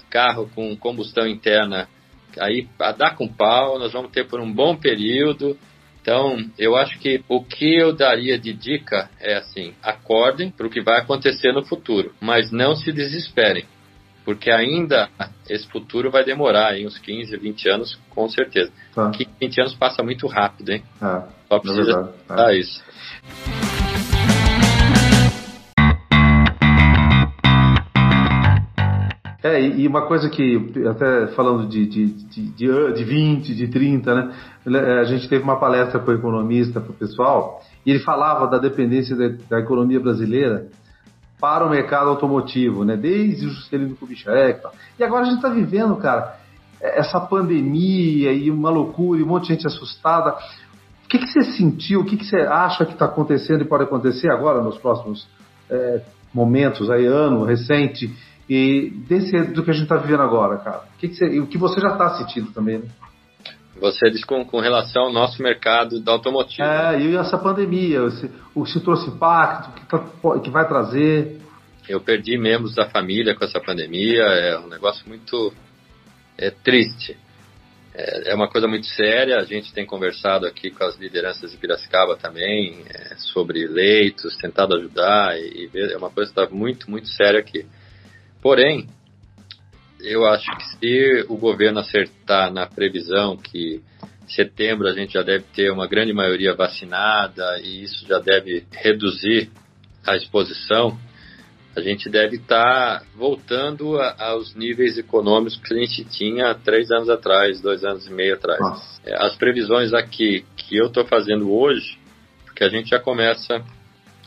carro 0.09 0.49
com 0.53 0.75
combustão 0.75 1.25
interna, 1.25 1.87
aí 2.37 2.67
a 2.79 2.91
dar 2.91 3.15
com 3.15 3.27
pau, 3.27 3.79
nós 3.79 3.93
vamos 3.93 4.11
ter 4.11 4.27
por 4.27 4.41
um 4.41 4.51
bom 4.51 4.75
período. 4.75 5.57
Então, 6.01 6.35
eu 6.57 6.75
acho 6.75 6.99
que 6.99 7.23
o 7.29 7.41
que 7.41 7.75
eu 7.75 7.93
daria 7.93 8.37
de 8.37 8.51
dica 8.51 9.09
é 9.19 9.35
assim: 9.35 9.73
acordem 9.81 10.49
para 10.49 10.67
o 10.67 10.69
que 10.69 10.81
vai 10.81 10.99
acontecer 10.99 11.53
no 11.53 11.63
futuro, 11.63 12.13
mas 12.19 12.51
não 12.51 12.75
se 12.75 12.91
desesperem 12.91 13.65
porque 14.23 14.51
ainda 14.51 15.09
esse 15.49 15.67
futuro 15.67 16.11
vai 16.11 16.23
demorar 16.23 16.69
aí 16.69 16.85
uns 16.85 16.97
15, 16.97 17.35
20 17.37 17.69
anos, 17.69 17.99
com 18.09 18.27
certeza. 18.29 18.71
Tá. 18.93 19.11
15, 19.11 19.29
20 19.39 19.61
anos 19.61 19.75
passa 19.75 20.03
muito 20.03 20.27
rápido, 20.27 20.71
hein? 20.71 20.83
É, 21.01 21.21
Só 21.47 21.59
precisa 21.59 22.13
é. 22.29 22.55
isso. 22.57 22.83
É, 29.43 29.59
e 29.59 29.87
uma 29.87 30.05
coisa 30.05 30.29
que, 30.29 30.71
até 30.87 31.27
falando 31.29 31.67
de, 31.67 31.87
de, 31.87 32.05
de, 32.05 32.41
de, 32.51 32.93
de 32.93 33.03
20, 33.03 33.55
de 33.55 33.67
30, 33.69 34.13
né? 34.13 34.35
É, 34.67 34.99
a 34.99 35.03
gente 35.03 35.27
teve 35.27 35.43
uma 35.43 35.59
palestra 35.59 35.99
com 35.99 36.11
o 36.11 36.13
economista, 36.13 36.79
para 36.79 36.91
o 36.91 36.93
pessoal, 36.93 37.59
e 37.83 37.89
ele 37.89 37.99
falava 38.01 38.45
da 38.45 38.59
dependência 38.59 39.15
da, 39.15 39.29
da 39.49 39.59
economia 39.59 39.99
brasileira 39.99 40.67
para 41.41 41.65
o 41.65 41.69
mercado 41.69 42.09
automotivo, 42.09 42.85
né? 42.85 42.95
Desde 42.95 43.47
o 43.47 43.49
Juscelino 43.49 43.95
Kubitschek 43.95 44.61
e. 44.61 44.71
E 44.99 45.03
agora 45.03 45.23
a 45.23 45.25
gente 45.25 45.37
está 45.37 45.49
vivendo, 45.49 45.95
cara, 45.97 46.37
essa 46.79 47.19
pandemia 47.19 48.31
e 48.31 48.51
uma 48.51 48.69
loucura 48.69 49.19
e 49.19 49.23
um 49.23 49.27
monte 49.27 49.47
de 49.47 49.53
gente 49.55 49.65
assustada. 49.65 50.35
O 51.03 51.07
que, 51.09 51.17
que 51.17 51.27
você 51.27 51.43
sentiu? 51.43 52.01
O 52.01 52.05
que, 52.05 52.15
que 52.15 52.25
você 52.25 52.41
acha 52.41 52.85
que 52.85 52.93
está 52.93 53.05
acontecendo 53.05 53.63
e 53.63 53.65
pode 53.65 53.83
acontecer 53.83 54.29
agora 54.29 54.61
nos 54.61 54.77
próximos 54.77 55.27
é, 55.69 56.01
momentos, 56.31 56.91
aí, 56.91 57.05
ano 57.05 57.43
recente, 57.43 58.15
e 58.47 58.91
desse 59.07 59.37
do 59.45 59.63
que 59.63 59.71
a 59.71 59.73
gente 59.73 59.83
está 59.83 59.97
vivendo 59.97 60.21
agora, 60.21 60.57
cara? 60.57 60.83
O 60.95 60.99
que, 60.99 61.07
que 61.07 61.15
você, 61.15 61.39
o 61.39 61.47
que 61.47 61.57
você 61.57 61.81
já 61.81 61.93
está 61.93 62.17
sentindo 62.17 62.51
também, 62.51 62.77
né? 62.77 62.85
Você 63.81 64.11
diz 64.11 64.23
com, 64.23 64.45
com, 64.45 64.59
relação 64.59 65.05
ao 65.05 65.11
nosso 65.11 65.41
mercado 65.41 65.99
da 65.99 66.11
automotiva. 66.11 66.63
É, 66.63 67.01
e 67.01 67.15
essa 67.15 67.35
pandemia, 67.35 68.11
se, 68.11 68.29
o 68.53 68.63
se 68.63 68.79
trouxe 68.79 69.09
impacto, 69.09 69.73
que, 69.73 69.85
tá, 69.87 69.99
que 70.39 70.49
vai 70.51 70.67
trazer. 70.67 71.41
Eu 71.89 71.99
perdi 71.99 72.37
membros 72.37 72.75
da 72.75 72.87
família 72.87 73.33
com 73.33 73.43
essa 73.43 73.59
pandemia, 73.59 74.21
é 74.21 74.59
um 74.59 74.67
negócio 74.67 75.03
muito 75.09 75.51
é, 76.37 76.51
triste. 76.51 77.17
É, 77.95 78.31
é 78.31 78.35
uma 78.35 78.47
coisa 78.47 78.67
muito 78.67 78.85
séria, 78.85 79.39
a 79.39 79.45
gente 79.45 79.73
tem 79.73 79.83
conversado 79.83 80.45
aqui 80.45 80.69
com 80.69 80.83
as 80.83 80.95
lideranças 80.97 81.49
de 81.49 81.57
Piracicaba 81.57 82.15
também 82.15 82.85
é, 82.87 83.15
sobre 83.17 83.65
leitos, 83.65 84.37
tentado 84.37 84.75
ajudar 84.75 85.35
e, 85.39 85.69
e 85.73 85.91
é 85.91 85.97
uma 85.97 86.11
coisa 86.11 86.31
que 86.31 86.39
está 86.39 86.55
muito, 86.55 86.89
muito 86.89 87.07
séria 87.07 87.39
aqui. 87.39 87.65
Porém, 88.43 88.87
eu 90.03 90.25
acho 90.25 90.45
que 90.57 90.63
se 90.77 91.25
o 91.29 91.37
governo 91.37 91.79
acertar 91.79 92.51
na 92.51 92.65
previsão 92.65 93.37
que 93.37 93.81
setembro 94.27 94.87
a 94.87 94.93
gente 94.93 95.13
já 95.13 95.21
deve 95.21 95.45
ter 95.53 95.71
uma 95.71 95.87
grande 95.87 96.13
maioria 96.13 96.53
vacinada 96.53 97.59
e 97.59 97.83
isso 97.83 98.05
já 98.07 98.19
deve 98.19 98.65
reduzir 98.71 99.49
a 100.05 100.15
exposição, 100.15 100.97
a 101.75 101.81
gente 101.81 102.09
deve 102.09 102.37
estar 102.37 102.99
tá 102.99 103.05
voltando 103.15 103.99
a, 103.99 104.15
aos 104.29 104.55
níveis 104.55 104.97
econômicos 104.97 105.57
que 105.57 105.73
a 105.73 105.77
gente 105.77 106.03
tinha 106.05 106.53
três 106.55 106.91
anos 106.91 107.09
atrás, 107.09 107.61
dois 107.61 107.83
anos 107.83 108.07
e 108.07 108.11
meio 108.11 108.35
atrás. 108.35 108.59
Nossa. 108.59 109.01
É, 109.05 109.25
as 109.25 109.35
previsões 109.35 109.93
aqui 109.93 110.45
que 110.57 110.75
eu 110.77 110.87
estou 110.87 111.05
fazendo 111.05 111.51
hoje, 111.51 111.97
porque 112.45 112.63
a 112.63 112.69
gente 112.69 112.89
já 112.89 112.99
começa 112.99 113.63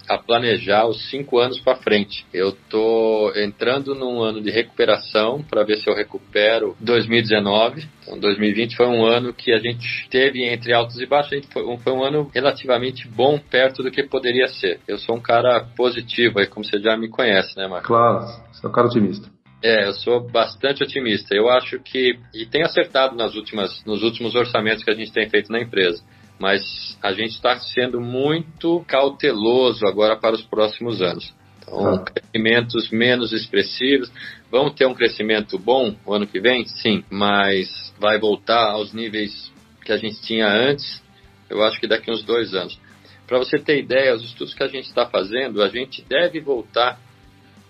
a 0.08 0.18
planejar 0.18 0.86
os 0.86 1.10
cinco 1.10 1.38
anos 1.38 1.58
para 1.60 1.76
frente. 1.76 2.26
Eu 2.32 2.52
tô 2.68 3.32
entrando 3.36 3.94
num 3.94 4.22
ano 4.22 4.40
de 4.40 4.50
recuperação 4.50 5.42
para 5.42 5.64
ver 5.64 5.76
se 5.78 5.88
eu 5.88 5.94
recupero 5.94 6.76
2019. 6.80 7.86
Então, 8.02 8.18
2020 8.18 8.76
foi 8.76 8.86
um 8.86 9.04
ano 9.04 9.32
que 9.32 9.52
a 9.52 9.58
gente 9.58 10.08
teve 10.10 10.44
entre 10.44 10.72
altos 10.72 11.00
e 11.00 11.06
baixos. 11.06 11.44
Foi 11.52 11.64
um, 11.64 11.78
foi 11.78 11.92
um 11.92 12.02
ano 12.02 12.30
relativamente 12.34 13.08
bom, 13.08 13.38
perto 13.38 13.82
do 13.82 13.90
que 13.90 14.02
poderia 14.02 14.48
ser. 14.48 14.80
Eu 14.86 14.98
sou 14.98 15.16
um 15.16 15.20
cara 15.20 15.66
positivo, 15.76 16.38
aí 16.38 16.46
como 16.46 16.64
você 16.64 16.78
já 16.78 16.96
me 16.96 17.08
conhece, 17.08 17.56
né, 17.56 17.66
Marcos? 17.66 17.88
Claro, 17.88 18.26
você 18.52 18.66
é 18.66 18.68
um 18.68 18.72
cara 18.72 18.86
otimista. 18.86 19.28
É, 19.62 19.86
eu 19.86 19.94
sou 19.94 20.20
bastante 20.20 20.82
otimista. 20.82 21.34
Eu 21.34 21.48
acho 21.48 21.78
que 21.80 22.18
e 22.34 22.44
tenho 22.44 22.66
acertado 22.66 23.16
nas 23.16 23.34
últimas, 23.34 23.82
nos 23.86 24.02
últimos 24.02 24.34
orçamentos 24.34 24.84
que 24.84 24.90
a 24.90 24.94
gente 24.94 25.10
tem 25.12 25.28
feito 25.30 25.50
na 25.50 25.60
empresa 25.60 26.02
mas 26.38 26.98
a 27.02 27.12
gente 27.12 27.32
está 27.32 27.58
sendo 27.58 28.00
muito 28.00 28.84
cauteloso 28.86 29.86
agora 29.86 30.16
para 30.16 30.34
os 30.34 30.42
próximos 30.42 31.00
anos. 31.00 31.32
Então, 31.62 31.94
ah. 31.94 32.04
crescimentos 32.04 32.90
menos 32.90 33.32
expressivos. 33.32 34.10
Vamos 34.50 34.74
ter 34.74 34.86
um 34.86 34.94
crescimento 34.94 35.58
bom 35.58 35.94
o 36.04 36.12
ano 36.12 36.26
que 36.26 36.40
vem? 36.40 36.64
Sim, 36.66 37.04
mas 37.10 37.92
vai 37.98 38.18
voltar 38.18 38.72
aos 38.72 38.92
níveis 38.92 39.52
que 39.84 39.92
a 39.92 39.96
gente 39.96 40.20
tinha 40.22 40.46
antes, 40.46 41.02
eu 41.48 41.62
acho 41.62 41.78
que 41.78 41.86
daqui 41.86 42.10
uns 42.10 42.22
dois 42.24 42.54
anos. 42.54 42.78
Para 43.26 43.38
você 43.38 43.58
ter 43.58 43.78
ideia, 43.78 44.14
os 44.14 44.24
estudos 44.24 44.54
que 44.54 44.62
a 44.62 44.68
gente 44.68 44.86
está 44.86 45.06
fazendo, 45.06 45.62
a 45.62 45.68
gente 45.68 46.02
deve 46.02 46.40
voltar 46.40 46.98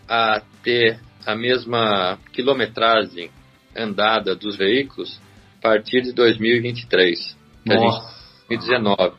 a 0.09 0.42
ter 0.62 1.00
a 1.27 1.35
mesma 1.35 2.18
quilometragem 2.33 3.31
andada 3.77 4.35
dos 4.35 4.57
veículos 4.57 5.20
a 5.59 5.62
partir 5.62 6.03
de 6.03 6.12
2023. 6.12 7.37
Nossa. 7.64 8.23
2019. 8.48 9.16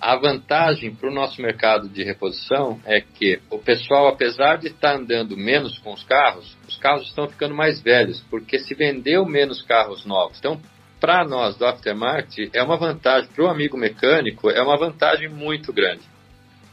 A 0.00 0.16
vantagem 0.16 0.94
para 0.94 1.08
o 1.08 1.14
nosso 1.14 1.40
mercado 1.40 1.88
de 1.88 2.02
reposição 2.02 2.80
é 2.84 3.00
que 3.00 3.40
o 3.50 3.58
pessoal, 3.58 4.08
apesar 4.08 4.58
de 4.58 4.66
estar 4.66 4.96
andando 4.96 5.36
menos 5.36 5.78
com 5.78 5.92
os 5.92 6.04
carros, 6.04 6.56
os 6.68 6.76
carros 6.76 7.06
estão 7.06 7.28
ficando 7.28 7.54
mais 7.54 7.80
velhos, 7.80 8.20
porque 8.28 8.58
se 8.58 8.74
vendeu 8.74 9.24
menos 9.24 9.62
carros 9.62 10.04
novos. 10.04 10.38
Então, 10.38 10.60
para 11.00 11.24
nós 11.24 11.56
do 11.56 11.64
aftermarket, 11.64 12.50
é 12.52 12.62
uma 12.62 12.76
vantagem, 12.76 13.30
para 13.30 13.44
o 13.44 13.48
amigo 13.48 13.76
mecânico, 13.76 14.50
é 14.50 14.62
uma 14.62 14.76
vantagem 14.76 15.28
muito 15.28 15.72
grande. 15.72 16.02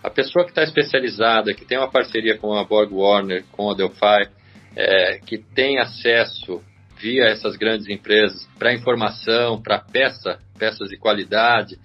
A 0.04 0.10
pessoa 0.10 0.44
que 0.44 0.52
está 0.52 0.64
especializada, 0.64 1.54
que 1.54 1.64
tem 1.64 1.78
uma 1.78 1.92
parceria 1.92 2.38
com 2.38 2.54
a 2.54 2.64
Borg 2.64 2.92
Warner, 2.92 3.46
com 3.52 3.70
a 3.70 3.76
Delphi, 3.76 4.30
é, 4.76 5.20
que 5.26 5.38
tem 5.38 5.80
acesso 5.80 6.62
via 7.02 7.26
essas 7.26 7.56
grandes 7.56 7.90
empresas 7.90 8.48
para 8.60 8.74
informação, 8.74 9.62
para 9.62 9.80
peça, 9.80 10.40
peças 10.58 10.90
de 10.90 10.98
qualidade, 10.98 11.78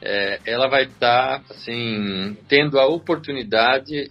é, 0.00 0.40
ela 0.46 0.68
vai 0.68 0.84
estar 0.84 1.40
tá, 1.40 1.44
assim 1.50 2.36
tendo 2.48 2.78
a 2.78 2.86
oportunidade 2.86 4.10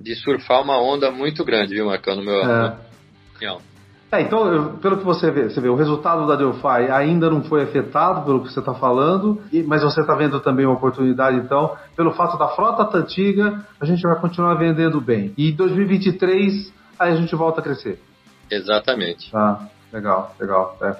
de 0.00 0.14
surfar 0.16 0.62
uma 0.62 0.80
onda 0.80 1.10
muito 1.10 1.44
grande, 1.44 1.74
viu, 1.74 1.86
Marcão, 1.86 2.16
no 2.16 2.24
meu, 2.24 2.40
é. 2.40 2.76
opinião. 3.34 3.60
É, 4.12 4.20
então, 4.20 4.46
eu, 4.52 4.74
pelo 4.74 4.98
que 4.98 5.04
você 5.04 5.30
vê, 5.30 5.48
você 5.48 5.60
vê, 5.60 5.68
o 5.68 5.74
resultado 5.74 6.26
da 6.26 6.36
Delphi 6.36 6.88
ainda 6.92 7.28
não 7.28 7.42
foi 7.42 7.62
afetado 7.62 8.24
pelo 8.24 8.42
que 8.42 8.52
você 8.52 8.60
está 8.60 8.74
falando, 8.74 9.42
e, 9.52 9.62
mas 9.62 9.82
você 9.82 10.02
está 10.02 10.14
vendo 10.14 10.38
também 10.40 10.64
uma 10.64 10.76
oportunidade, 10.76 11.38
então, 11.38 11.76
pelo 11.96 12.12
fato 12.12 12.38
da 12.38 12.48
frota 12.48 12.84
tá 12.84 12.98
antiga, 12.98 13.66
a 13.80 13.84
gente 13.84 14.02
vai 14.02 14.20
continuar 14.20 14.54
vendendo 14.54 15.00
bem. 15.00 15.32
E 15.36 15.50
em 15.50 15.56
2023, 15.56 16.72
aí 16.98 17.12
a 17.12 17.16
gente 17.16 17.34
volta 17.34 17.60
a 17.60 17.64
crescer. 17.64 17.98
Exatamente. 18.48 19.32
Tá. 19.32 19.68
Legal, 19.94 20.34
legal. 20.40 20.76
É. 20.82 20.96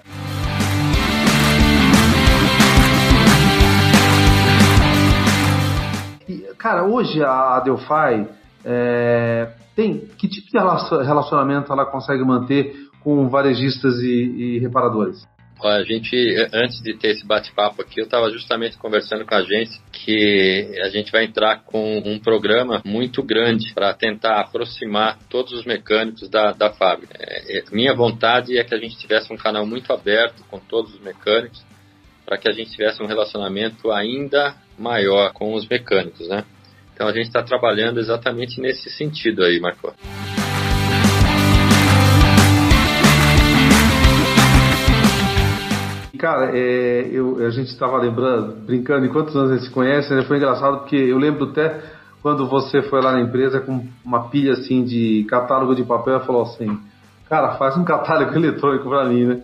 Cara, 6.57 6.85
hoje 6.85 7.21
a 7.25 7.59
Delphi 7.59 8.29
é, 8.65 9.53
tem 9.75 9.99
que 10.17 10.29
tipo 10.29 10.47
de 10.49 10.59
relacionamento 11.05 11.73
ela 11.73 11.85
consegue 11.85 12.25
manter 12.25 12.73
com 13.01 13.29
varejistas 13.29 13.99
e, 13.99 14.07
e 14.07 14.59
reparadores? 14.61 15.27
A 15.64 15.83
gente, 15.83 16.14
antes 16.53 16.83
de 16.83 16.94
ter 16.94 17.12
esse 17.12 17.27
bate-papo 17.27 17.81
aqui, 17.81 17.98
eu 17.98 18.05
estava 18.05 18.31
justamente 18.31 18.77
conversando 18.77 19.24
com 19.24 19.35
a 19.35 19.42
gente 19.42 19.81
que 19.90 20.79
a 20.85 20.90
gente 20.90 21.11
vai 21.11 21.24
entrar 21.24 21.62
com 21.64 22.03
um 22.05 22.18
programa 22.18 22.83
muito 22.85 23.22
grande 23.22 23.72
para 23.72 23.94
tentar 23.94 24.40
aproximar 24.40 25.18
todos 25.31 25.55
os 25.55 25.64
mecânicos 25.64 26.29
da, 26.29 26.53
da 26.53 26.70
fábrica. 26.70 27.16
É, 27.18 27.59
é, 27.59 27.64
minha 27.72 27.94
vontade 27.94 28.59
é 28.59 28.62
que 28.62 28.74
a 28.74 28.79
gente 28.79 28.98
tivesse 28.98 29.33
um 29.33 29.38
canal 29.38 29.64
muito 29.64 29.90
aberto 29.90 30.44
com 30.50 30.59
todos 30.59 30.92
os 30.94 31.00
mecânicos 31.00 31.64
para 32.27 32.37
que 32.37 32.48
a 32.48 32.53
gente 32.53 32.70
tivesse 32.70 33.03
um 33.03 33.07
relacionamento 33.07 33.90
ainda 33.90 34.55
maior 34.79 35.33
com 35.33 35.55
os 35.55 35.66
mecânicos, 35.66 36.29
né? 36.29 36.44
Então 36.92 37.09
a 37.09 37.12
gente 37.12 37.27
está 37.27 37.42
trabalhando 37.42 38.00
exatamente 38.00 38.61
nesse 38.61 38.90
sentido 38.90 39.42
aí, 39.42 39.59
Marco. 39.59 39.94
Cara, 46.25 46.57
é, 46.57 47.07
eu, 47.13 47.45
a 47.47 47.51
gente 47.51 47.69
estava 47.69 47.99
lembrando, 47.99 48.57
brincando, 48.65 49.05
enquanto 49.05 49.37
anos 49.37 49.51
a 49.51 49.55
gente 49.57 49.67
se 49.67 49.71
conhece, 49.71 50.15
né, 50.15 50.23
foi 50.23 50.39
engraçado 50.39 50.79
porque 50.79 50.97
eu 50.97 51.19
lembro 51.19 51.51
até 51.51 51.83
quando 52.23 52.49
você 52.49 52.81
foi 52.81 53.03
lá 53.03 53.13
na 53.13 53.21
empresa 53.21 53.61
com 53.61 53.87
uma 54.03 54.31
pilha 54.31 54.55
assim 54.55 54.83
de 54.85 55.27
catálogo 55.29 55.75
de 55.75 55.85
papel 55.85 56.17
e 56.17 56.25
falou 56.25 56.45
assim, 56.45 56.81
cara, 57.29 57.59
faz 57.59 57.77
um 57.77 57.85
catálogo 57.85 58.33
eletrônico 58.41 58.89
para 58.89 59.05
mim, 59.05 59.27
né? 59.27 59.43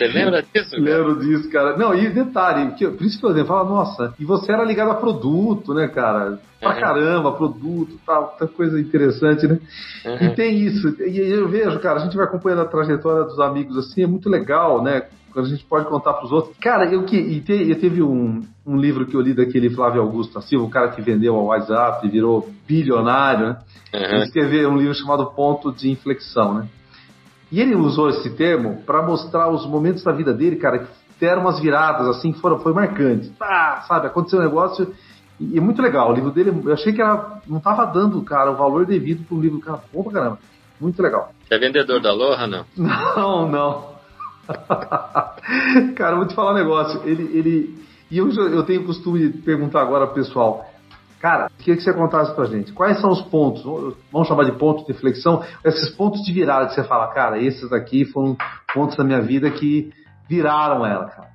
Você 0.00 0.06
lembra 0.06 0.42
disso? 0.42 0.70
Cara? 0.70 0.82
Lembro 0.82 1.20
disso, 1.20 1.50
cara. 1.50 1.76
Não, 1.76 1.94
e 1.94 2.08
detalhe, 2.08 2.72
que, 2.72 2.88
por 2.88 3.04
isso 3.04 3.18
que 3.18 3.26
eu 3.26 3.30
lembro, 3.30 3.46
fala, 3.46 3.68
nossa, 3.68 4.14
e 4.18 4.24
você 4.24 4.50
era 4.50 4.64
ligado 4.64 4.90
a 4.90 4.94
produto, 4.94 5.74
né, 5.74 5.88
cara? 5.88 6.38
Pra 6.58 6.74
uhum. 6.74 6.80
caramba, 6.80 7.32
produto, 7.32 8.00
tal, 8.06 8.34
tanta 8.38 8.52
coisa 8.52 8.80
interessante, 8.80 9.46
né? 9.46 9.58
Uhum. 10.04 10.26
E 10.26 10.34
tem 10.34 10.58
isso. 10.58 10.88
E 11.02 11.18
eu 11.18 11.48
vejo, 11.48 11.78
cara, 11.80 12.00
a 12.00 12.04
gente 12.04 12.16
vai 12.16 12.24
acompanhando 12.24 12.62
a 12.62 12.66
trajetória 12.66 13.24
dos 13.24 13.38
amigos 13.38 13.76
assim, 13.76 14.02
é 14.02 14.06
muito 14.06 14.28
legal, 14.28 14.82
né? 14.82 15.02
quando 15.32 15.46
a 15.46 15.48
gente 15.48 15.64
pode 15.64 15.86
contar 15.86 16.14
para 16.14 16.24
os 16.24 16.32
outros. 16.32 16.56
Cara, 16.58 16.92
eu 16.92 17.04
que 17.04 17.16
e 17.16 17.40
te, 17.40 17.52
eu 17.52 17.78
teve 17.78 18.02
um, 18.02 18.42
um 18.66 18.76
livro 18.76 19.06
que 19.06 19.14
eu 19.14 19.20
li 19.20 19.32
daquele 19.32 19.70
Flávio 19.70 20.02
Augusto 20.02 20.34
da 20.34 20.40
Silva, 20.40 20.64
o 20.64 20.70
cara 20.70 20.88
que 20.88 21.00
vendeu 21.00 21.36
a 21.36 21.42
WhatsApp 21.42 22.04
e 22.04 22.10
virou 22.10 22.50
bilionário, 22.66 23.50
né? 23.50 23.58
Uhum. 23.94 24.00
Ele 24.00 24.24
escreveu 24.24 24.70
um 24.70 24.76
livro 24.76 24.94
chamado 24.94 25.26
Ponto 25.26 25.72
de 25.72 25.88
Inflexão, 25.88 26.54
né? 26.54 26.68
E 27.50 27.60
ele 27.60 27.74
usou 27.74 28.08
esse 28.10 28.30
termo 28.30 28.82
para 28.86 29.02
mostrar 29.02 29.48
os 29.48 29.66
momentos 29.66 30.02
da 30.04 30.12
vida 30.12 30.32
dele, 30.32 30.56
cara, 30.56 30.80
que 30.80 30.86
deram 31.18 31.42
umas 31.42 31.60
viradas 31.60 32.06
assim, 32.08 32.32
foram, 32.32 32.58
foi 32.60 32.72
marcante. 32.72 33.32
Ah, 33.40 33.84
sabe, 33.86 34.06
aconteceu 34.06 34.38
um 34.38 34.42
negócio 34.42 34.94
e 35.40 35.56
é 35.58 35.60
muito 35.60 35.80
legal. 35.80 36.10
O 36.10 36.14
livro 36.14 36.30
dele, 36.30 36.52
eu 36.64 36.72
achei 36.72 36.92
que 36.92 37.00
era, 37.00 37.40
não 37.46 37.58
estava 37.58 37.86
dando, 37.86 38.22
cara, 38.22 38.50
o 38.50 38.56
valor 38.56 38.86
devido 38.86 39.26
para 39.26 39.36
o 39.36 39.40
livro, 39.40 39.58
cara, 39.58 39.80
bom 39.92 40.02
pra 40.02 40.12
caramba. 40.12 40.38
Muito 40.80 41.02
legal. 41.02 41.32
Você 41.46 41.54
é 41.54 41.58
vendedor 41.58 42.00
da 42.00 42.12
Loja, 42.12 42.46
não? 42.48 42.64
Não, 42.76 43.48
não. 43.48 43.90
Cara, 45.94 46.16
vou 46.16 46.26
te 46.26 46.34
falar 46.34 46.52
um 46.52 46.56
negócio. 46.56 47.02
Ele, 47.04 47.22
ele, 47.36 47.84
e 48.10 48.18
eu, 48.18 48.28
eu 48.30 48.64
tenho 48.64 48.82
o 48.82 48.86
costume 48.86 49.28
de 49.28 49.38
perguntar 49.38 49.80
agora 49.82 50.06
pro 50.06 50.16
pessoal: 50.16 50.68
Cara, 51.20 51.50
queria 51.58 51.76
que 51.76 51.82
você 51.82 51.92
contasse 51.92 52.34
pra 52.34 52.46
gente. 52.46 52.72
Quais 52.72 52.98
são 52.98 53.10
os 53.10 53.20
pontos, 53.22 53.62
vamos 54.10 54.26
chamar 54.26 54.44
de 54.44 54.52
pontos 54.52 54.86
de 54.86 54.92
reflexão, 54.92 55.44
esses 55.64 55.90
pontos 55.94 56.22
de 56.22 56.32
virada 56.32 56.66
que 56.66 56.74
você 56.74 56.84
fala, 56.84 57.08
cara, 57.08 57.38
esses 57.38 57.68
daqui 57.68 58.06
foram 58.06 58.36
pontos 58.72 58.96
da 58.96 59.04
minha 59.04 59.20
vida 59.20 59.50
que 59.50 59.92
viraram 60.28 60.86
ela, 60.86 61.06
cara. 61.06 61.30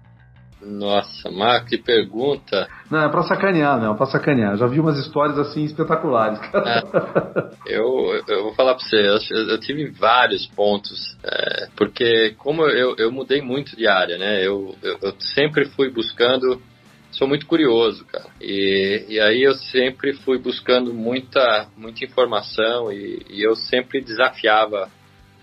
Nossa, 0.65 1.29
Marco, 1.29 1.67
que 1.67 1.77
pergunta. 1.77 2.67
Não, 2.89 3.03
é 3.03 3.09
pra 3.09 3.21
sacanear, 3.21 3.79
não, 3.79 3.93
é 3.93 3.97
pra 3.97 4.07
sacanear. 4.07 4.57
Já 4.57 4.65
vi 4.65 4.79
umas 4.79 4.97
histórias 4.97 5.37
assim 5.37 5.63
espetaculares. 5.63 6.39
É, 6.41 7.77
eu, 7.77 8.19
eu 8.27 8.43
vou 8.43 8.53
falar 8.55 8.73
pra 8.73 8.83
você, 8.83 8.95
eu, 8.95 9.47
eu 9.49 9.59
tive 9.59 9.91
vários 9.91 10.47
pontos, 10.47 11.15
é, 11.23 11.67
porque 11.77 12.33
como 12.39 12.63
eu, 12.63 12.95
eu 12.97 13.11
mudei 13.11 13.41
muito 13.41 13.75
de 13.75 13.87
área, 13.87 14.17
né? 14.17 14.41
Eu, 14.43 14.73
eu, 14.81 14.97
eu 15.03 15.13
sempre 15.35 15.65
fui 15.65 15.91
buscando 15.91 16.59
sou 17.17 17.27
muito 17.27 17.45
curioso, 17.45 18.05
cara. 18.05 18.29
E, 18.41 19.05
e 19.09 19.19
aí 19.19 19.43
eu 19.43 19.53
sempre 19.55 20.13
fui 20.13 20.37
buscando 20.37 20.93
muita, 20.93 21.67
muita 21.75 22.03
informação 22.03 22.91
e, 22.91 23.25
e 23.29 23.41
eu 23.41 23.55
sempre 23.55 24.01
desafiava 24.01 24.89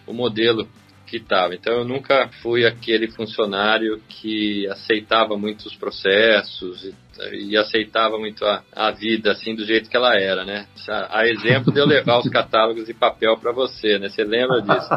o 0.06 0.12
modelo 0.12 0.68
que 1.12 1.18
estava. 1.18 1.54
Então 1.54 1.74
eu 1.74 1.84
nunca 1.84 2.30
fui 2.40 2.64
aquele 2.64 3.06
funcionário 3.08 4.00
que 4.08 4.66
aceitava 4.68 5.36
muitos 5.36 5.74
processos 5.76 6.82
e, 6.84 7.50
e 7.50 7.56
aceitava 7.56 8.18
muito 8.18 8.42
a, 8.46 8.62
a, 8.74 8.90
vida 8.90 9.30
assim 9.30 9.54
do 9.54 9.62
jeito 9.62 9.90
que 9.90 9.96
ela 9.96 10.16
era, 10.16 10.42
né? 10.42 10.66
A 10.88 11.26
exemplo 11.26 11.70
de 11.70 11.78
eu 11.78 11.86
levar 11.86 12.18
os 12.18 12.28
catálogos 12.32 12.86
de 12.86 12.94
papel 12.94 13.36
para 13.36 13.52
você, 13.52 13.98
né? 13.98 14.08
Você 14.08 14.24
lembra 14.24 14.62
disso? 14.62 14.88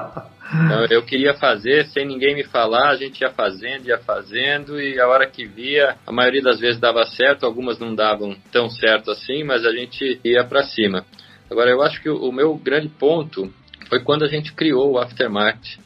Então 0.65 0.86
eu 0.89 1.04
queria 1.04 1.34
fazer 1.34 1.86
sem 1.88 2.06
ninguém 2.06 2.34
me 2.34 2.45
falar, 2.45 2.91
a 2.91 2.95
gente 2.95 3.19
ia 3.19 3.32
fazendo, 3.32 3.88
ia 3.88 3.97
fazendo 3.97 4.80
e 4.80 4.97
a 4.97 5.08
hora 5.10 5.28
que 5.28 5.45
via, 5.45 5.97
a 6.08 6.13
maioria 6.13 6.41
das 6.41 6.62
vezes 6.62 6.80
dava 6.80 7.04
certo, 7.08 7.45
algumas 7.45 7.78
não 7.78 7.93
davam 7.93 8.38
tão 8.54 8.69
certo 8.69 9.12
assim, 9.12 9.43
mas 9.43 9.65
a 9.65 9.71
gente 9.73 10.21
ia 10.23 10.45
para 10.45 10.63
cima. 10.63 11.06
Agora 11.51 11.69
eu 11.69 11.82
acho 11.82 12.01
que 12.01 12.10
o, 12.10 12.30
o 12.30 12.32
meu 12.32 12.56
grande 12.56 12.88
ponto 12.88 13.54
foi 13.89 13.99
quando 13.99 14.23
a 14.23 14.30
gente 14.30 14.54
criou 14.54 14.93
o 14.93 14.97
Aftermarket 14.97 15.85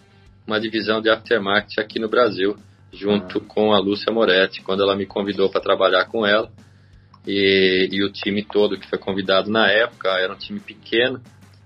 uma 0.49 0.59
divisão 0.59 0.99
de 0.99 1.09
aftermarket 1.09 1.77
aqui 1.77 1.99
no 1.99 2.09
Brasil, 2.09 2.57
junto 2.91 3.38
ah. 3.38 3.41
com 3.47 3.71
a 3.71 3.79
Lúcia 3.79 4.12
Moretti, 4.12 4.63
quando 4.63 4.81
ela 4.81 4.95
me 4.95 5.05
convidou 5.05 5.49
para 5.49 5.62
trabalhar 5.62 6.05
com 6.05 6.25
ela. 6.25 6.49
E, 7.27 7.88
e, 7.91 8.03
o 8.03 8.12
time 8.12 8.43
todo 8.43 8.79
que 8.79 8.89
foi 8.89 8.97
convidado 8.97 9.51
na 9.51 9.69
época 9.69 10.09
era 10.09 10.33
um 10.33 10.38
time 10.38 10.59
pequeno. 10.59 11.21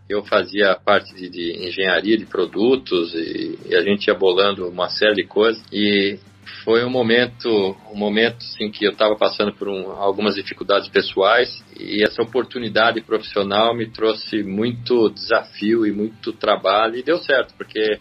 Eu 0.10 0.26
fazia 0.26 0.76
parte 0.76 1.16
de, 1.16 1.30
de 1.30 1.66
engenharia 1.66 2.18
de 2.18 2.26
produtos 2.26 3.14
e, 3.14 3.58
e, 3.70 3.76
a 3.76 3.82
gente 3.82 4.08
ia 4.08 4.14
bolando 4.14 4.68
uma 4.68 4.90
série 4.90 5.16
de 5.16 5.24
coisas. 5.24 5.64
E 5.72 6.20
foi 6.66 6.84
um 6.84 6.90
momento, 6.90 7.78
um 7.90 7.96
momento 7.96 8.44
sim 8.44 8.70
que 8.70 8.86
eu 8.86 8.92
estava 8.92 9.16
passando 9.16 9.54
por 9.54 9.70
um, 9.70 9.92
algumas 9.92 10.36
dificuldades 10.36 10.90
pessoais 10.90 11.64
e 11.80 12.04
essa 12.04 12.22
oportunidade 12.22 13.00
profissional 13.02 13.74
me 13.74 13.90
trouxe 13.90 14.44
muito 14.44 15.10
desafio 15.10 15.86
e 15.86 15.92
muito 15.94 16.34
trabalho 16.34 16.98
e 16.98 17.04
deu 17.04 17.20
certo 17.20 17.54
porque 17.58 18.00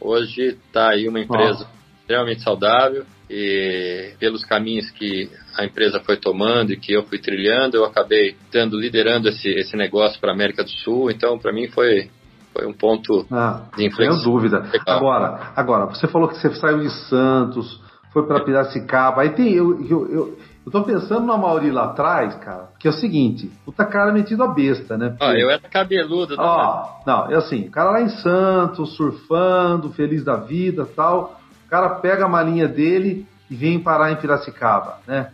Hoje 0.00 0.58
está 0.66 0.90
aí 0.90 1.08
uma 1.08 1.20
empresa 1.20 1.66
extremamente 2.00 2.42
saudável 2.42 3.04
e 3.28 4.14
pelos 4.18 4.44
caminhos 4.44 4.90
que 4.90 5.30
a 5.56 5.64
empresa 5.64 6.00
foi 6.00 6.16
tomando 6.16 6.72
e 6.72 6.76
que 6.76 6.92
eu 6.92 7.04
fui 7.04 7.18
trilhando, 7.18 7.76
eu 7.76 7.84
acabei 7.84 8.36
dando, 8.52 8.78
liderando 8.78 9.28
esse, 9.28 9.48
esse 9.48 9.76
negócio 9.76 10.20
para 10.20 10.30
a 10.30 10.34
América 10.34 10.64
do 10.64 10.70
Sul. 10.70 11.10
Então, 11.10 11.38
para 11.38 11.52
mim 11.52 11.68
foi 11.68 12.10
foi 12.52 12.66
um 12.66 12.72
ponto 12.72 13.24
ah, 13.30 13.62
de 13.76 13.86
inflexão. 13.86 14.16
Sem 14.16 14.32
dúvida. 14.32 14.58
Legal. 14.58 14.96
Agora, 14.96 15.52
agora, 15.54 15.86
você 15.86 16.08
falou 16.08 16.28
que 16.28 16.36
você 16.36 16.52
saiu 16.56 16.80
de 16.80 16.90
Santos, 17.08 17.80
foi 18.12 18.26
para 18.26 18.44
Piracicaba. 18.44 19.22
Aí 19.22 19.30
tem 19.30 19.52
eu, 19.52 19.80
eu, 19.88 20.12
eu, 20.12 20.38
eu 20.70 20.80
tô 20.80 20.84
pensando 20.84 21.26
no 21.26 21.36
Mauri 21.36 21.72
lá 21.72 21.86
atrás, 21.86 22.36
cara, 22.36 22.68
que 22.78 22.86
é 22.86 22.90
o 22.90 22.94
seguinte, 22.94 23.50
puta 23.64 23.84
cara 23.84 24.12
metido 24.12 24.44
a 24.44 24.46
besta, 24.46 24.96
né? 24.96 25.08
Porque, 25.08 25.24
ó, 25.24 25.32
eu 25.32 25.50
era 25.50 25.68
cabeludo. 25.68 26.36
Né? 26.36 26.42
Ó, 26.42 26.86
não, 27.04 27.28
é 27.28 27.34
assim, 27.34 27.66
o 27.66 27.70
cara 27.72 27.90
lá 27.90 28.00
em 28.00 28.08
Santos, 28.08 28.94
surfando, 28.94 29.90
feliz 29.90 30.24
da 30.24 30.36
vida 30.36 30.86
tal, 30.94 31.34
o 31.66 31.68
cara 31.68 31.96
pega 31.96 32.24
a 32.24 32.28
malinha 32.28 32.68
dele 32.68 33.26
e 33.50 33.56
vem 33.56 33.80
parar 33.80 34.12
em 34.12 34.16
Piracicaba, 34.16 34.98
né? 35.08 35.32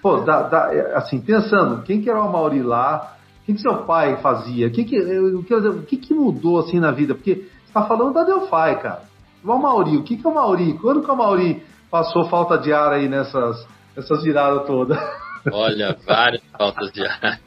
Pô, 0.00 0.18
dá, 0.18 0.42
dá, 0.42 0.74
é, 0.74 0.96
assim, 0.96 1.20
pensando, 1.20 1.82
quem 1.82 2.00
que 2.00 2.08
era 2.08 2.22
o 2.22 2.32
Mauri 2.32 2.62
lá, 2.62 3.14
o 3.42 3.44
que, 3.44 3.52
que 3.52 3.60
seu 3.60 3.82
pai 3.82 4.16
fazia, 4.22 4.68
o 4.68 4.70
que 4.70 4.84
que, 4.84 4.98
o 4.98 5.82
que 5.82 5.96
que 5.98 6.14
mudou 6.14 6.60
assim 6.60 6.80
na 6.80 6.92
vida? 6.92 7.14
Porque 7.14 7.46
você 7.66 7.72
tá 7.74 7.82
falando 7.82 8.14
da 8.14 8.24
Delphi, 8.24 8.80
cara. 8.80 9.02
O 9.44 9.58
Mauri, 9.58 9.98
o 9.98 10.02
que 10.02 10.16
que 10.16 10.26
é 10.26 10.30
o 10.30 10.34
Mauri? 10.34 10.78
Quando 10.78 11.02
que 11.02 11.10
o 11.10 11.16
Mauri 11.16 11.62
passou 11.90 12.24
falta 12.24 12.56
de 12.56 12.72
ar 12.72 12.92
aí 12.92 13.06
nessas 13.06 13.66
essas 13.98 14.22
viradas 14.22 14.66
todas. 14.66 14.98
Olha, 15.52 15.96
várias 16.06 16.42
faltas 16.56 16.92
de 16.92 17.04
ar. 17.04 17.40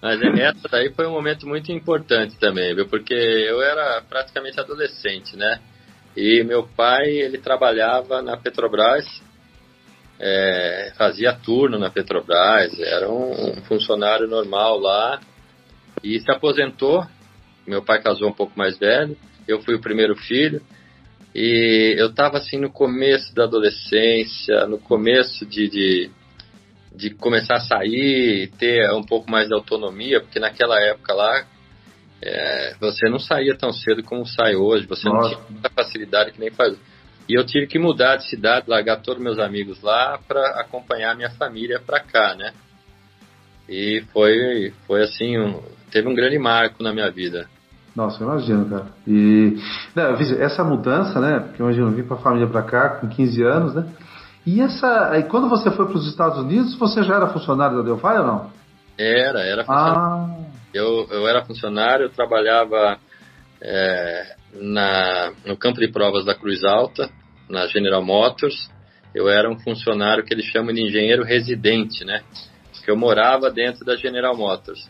Mas 0.00 0.20
essa 0.22 0.68
daí 0.70 0.90
foi 0.94 1.06
um 1.06 1.12
momento 1.12 1.46
muito 1.46 1.70
importante 1.70 2.38
também, 2.38 2.74
viu? 2.74 2.88
Porque 2.88 3.12
eu 3.12 3.60
era 3.60 4.00
praticamente 4.08 4.58
adolescente, 4.58 5.36
né? 5.36 5.60
E 6.16 6.42
meu 6.42 6.66
pai, 6.66 7.06
ele 7.08 7.38
trabalhava 7.38 8.22
na 8.22 8.36
Petrobras, 8.36 9.04
é, 10.18 10.92
fazia 10.96 11.34
turno 11.34 11.78
na 11.78 11.90
Petrobras, 11.90 12.78
era 12.80 13.08
um, 13.08 13.58
um 13.58 13.62
funcionário 13.62 14.26
normal 14.26 14.78
lá 14.78 15.20
e 16.02 16.18
se 16.18 16.30
aposentou. 16.30 17.04
Meu 17.66 17.84
pai 17.84 18.02
casou 18.02 18.28
um 18.28 18.32
pouco 18.32 18.58
mais 18.58 18.78
velho, 18.78 19.16
eu 19.46 19.60
fui 19.60 19.74
o 19.74 19.80
primeiro 19.80 20.16
filho. 20.16 20.62
E 21.34 21.94
eu 21.96 22.08
estava 22.08 22.38
assim 22.38 22.58
no 22.58 22.70
começo 22.70 23.34
da 23.34 23.44
adolescência, 23.44 24.66
no 24.66 24.78
começo 24.78 25.46
de, 25.46 25.68
de, 25.68 26.10
de, 26.94 27.10
começar 27.10 27.56
a 27.56 27.60
sair, 27.60 28.50
ter 28.58 28.90
um 28.92 29.02
pouco 29.02 29.30
mais 29.30 29.46
de 29.46 29.54
autonomia, 29.54 30.20
porque 30.20 30.40
naquela 30.40 30.80
época 30.80 31.14
lá 31.14 31.46
é, 32.20 32.74
você 32.80 33.08
não 33.08 33.18
saía 33.18 33.56
tão 33.56 33.72
cedo 33.72 34.02
como 34.02 34.26
sai 34.26 34.56
hoje, 34.56 34.86
você 34.86 35.08
Nossa. 35.08 35.36
não 35.36 35.44
tinha 35.46 35.60
tanta 35.60 35.70
facilidade 35.70 36.32
que 36.32 36.40
nem 36.40 36.50
faz. 36.50 36.76
E 37.28 37.34
eu 37.38 37.46
tive 37.46 37.68
que 37.68 37.78
mudar 37.78 38.16
de 38.16 38.28
cidade, 38.28 38.68
largar 38.68 39.00
todos 39.02 39.22
meus 39.22 39.38
amigos 39.38 39.80
lá 39.82 40.18
para 40.26 40.60
acompanhar 40.60 41.14
minha 41.14 41.30
família 41.30 41.78
para 41.78 42.00
cá, 42.00 42.34
né? 42.34 42.52
E 43.68 44.02
foi, 44.12 44.74
foi 44.84 45.04
assim, 45.04 45.38
um, 45.38 45.62
teve 45.92 46.08
um 46.08 46.14
grande 46.14 46.36
marco 46.40 46.82
na 46.82 46.92
minha 46.92 47.08
vida. 47.08 47.48
Nossa, 47.94 48.22
eu 48.22 48.28
imagino, 48.28 48.68
cara. 48.68 48.86
E 49.06 49.56
né, 49.94 50.16
essa 50.38 50.62
mudança, 50.62 51.20
né? 51.20 51.40
Porque 51.40 51.62
imagina, 51.62 51.86
eu 51.86 51.92
vim 51.92 52.02
com 52.04 52.14
a 52.14 52.18
família 52.18 52.46
para 52.46 52.62
cá 52.62 52.88
com 52.90 53.08
15 53.08 53.42
anos, 53.42 53.74
né? 53.74 53.86
E 54.46 54.60
essa, 54.60 55.10
aí 55.10 55.24
quando 55.24 55.48
você 55.48 55.70
foi 55.70 55.86
para 55.86 55.96
os 55.96 56.08
Estados 56.08 56.38
Unidos, 56.38 56.74
você 56.76 57.02
já 57.02 57.16
era 57.16 57.28
funcionário 57.28 57.78
da 57.78 57.82
Delphi 57.82 58.06
ou 58.06 58.26
não? 58.26 58.50
Era, 58.96 59.40
era 59.40 59.64
funcionário. 59.64 60.00
Ah. 60.00 60.50
Eu, 60.72 61.06
eu 61.10 61.26
era 61.26 61.44
funcionário, 61.44 62.04
eu 62.04 62.10
trabalhava 62.10 62.98
é, 63.60 64.36
na, 64.54 65.32
no 65.44 65.56
campo 65.56 65.80
de 65.80 65.88
provas 65.88 66.24
da 66.24 66.34
Cruz 66.34 66.64
Alta, 66.64 67.10
na 67.48 67.66
General 67.66 68.02
Motors. 68.02 68.70
Eu 69.14 69.28
era 69.28 69.50
um 69.50 69.58
funcionário 69.58 70.24
que 70.24 70.32
eles 70.32 70.46
chamam 70.46 70.72
de 70.72 70.80
engenheiro 70.80 71.24
residente, 71.24 72.04
né? 72.04 72.22
Porque 72.72 72.90
eu 72.90 72.96
morava 72.96 73.50
dentro 73.50 73.84
da 73.84 73.96
General 73.96 74.36
Motors. 74.36 74.88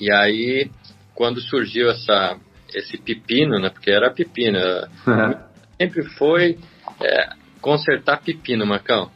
E 0.00 0.10
aí 0.10 0.70
quando 1.18 1.40
surgiu 1.40 1.90
essa, 1.90 2.38
esse 2.72 2.96
pepino, 2.96 3.58
né? 3.58 3.70
Porque 3.70 3.90
era 3.90 4.08
pepino. 4.08 4.56
É. 4.56 4.88
Sempre 5.76 6.04
foi 6.10 6.58
é, 7.02 7.30
consertar 7.60 8.22
pepino, 8.22 8.64
Marcão. 8.64 9.10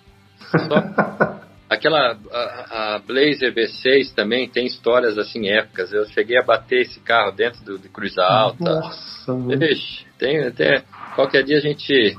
Só, 0.51 0.83
aquela 1.71 2.19
a, 2.33 2.95
a, 2.95 2.99
Blazer 2.99 3.55
V6 3.55 4.13
também 4.17 4.49
tem 4.49 4.67
histórias 4.67 5.17
assim 5.17 5.49
épicas. 5.49 5.93
Eu 5.93 6.05
cheguei 6.07 6.37
a 6.37 6.43
bater 6.43 6.81
esse 6.81 6.99
carro 6.99 7.31
dentro 7.31 7.65
do, 7.65 7.79
de 7.79 7.89
Cruz 7.89 8.19
Alta. 8.19 8.81
Nossa, 8.81 9.33
Ixi, 9.65 10.05
tem 10.19 10.45
até 10.45 10.83
qualquer 11.15 11.45
dia 11.45 11.59
a 11.59 11.61
gente 11.61 12.17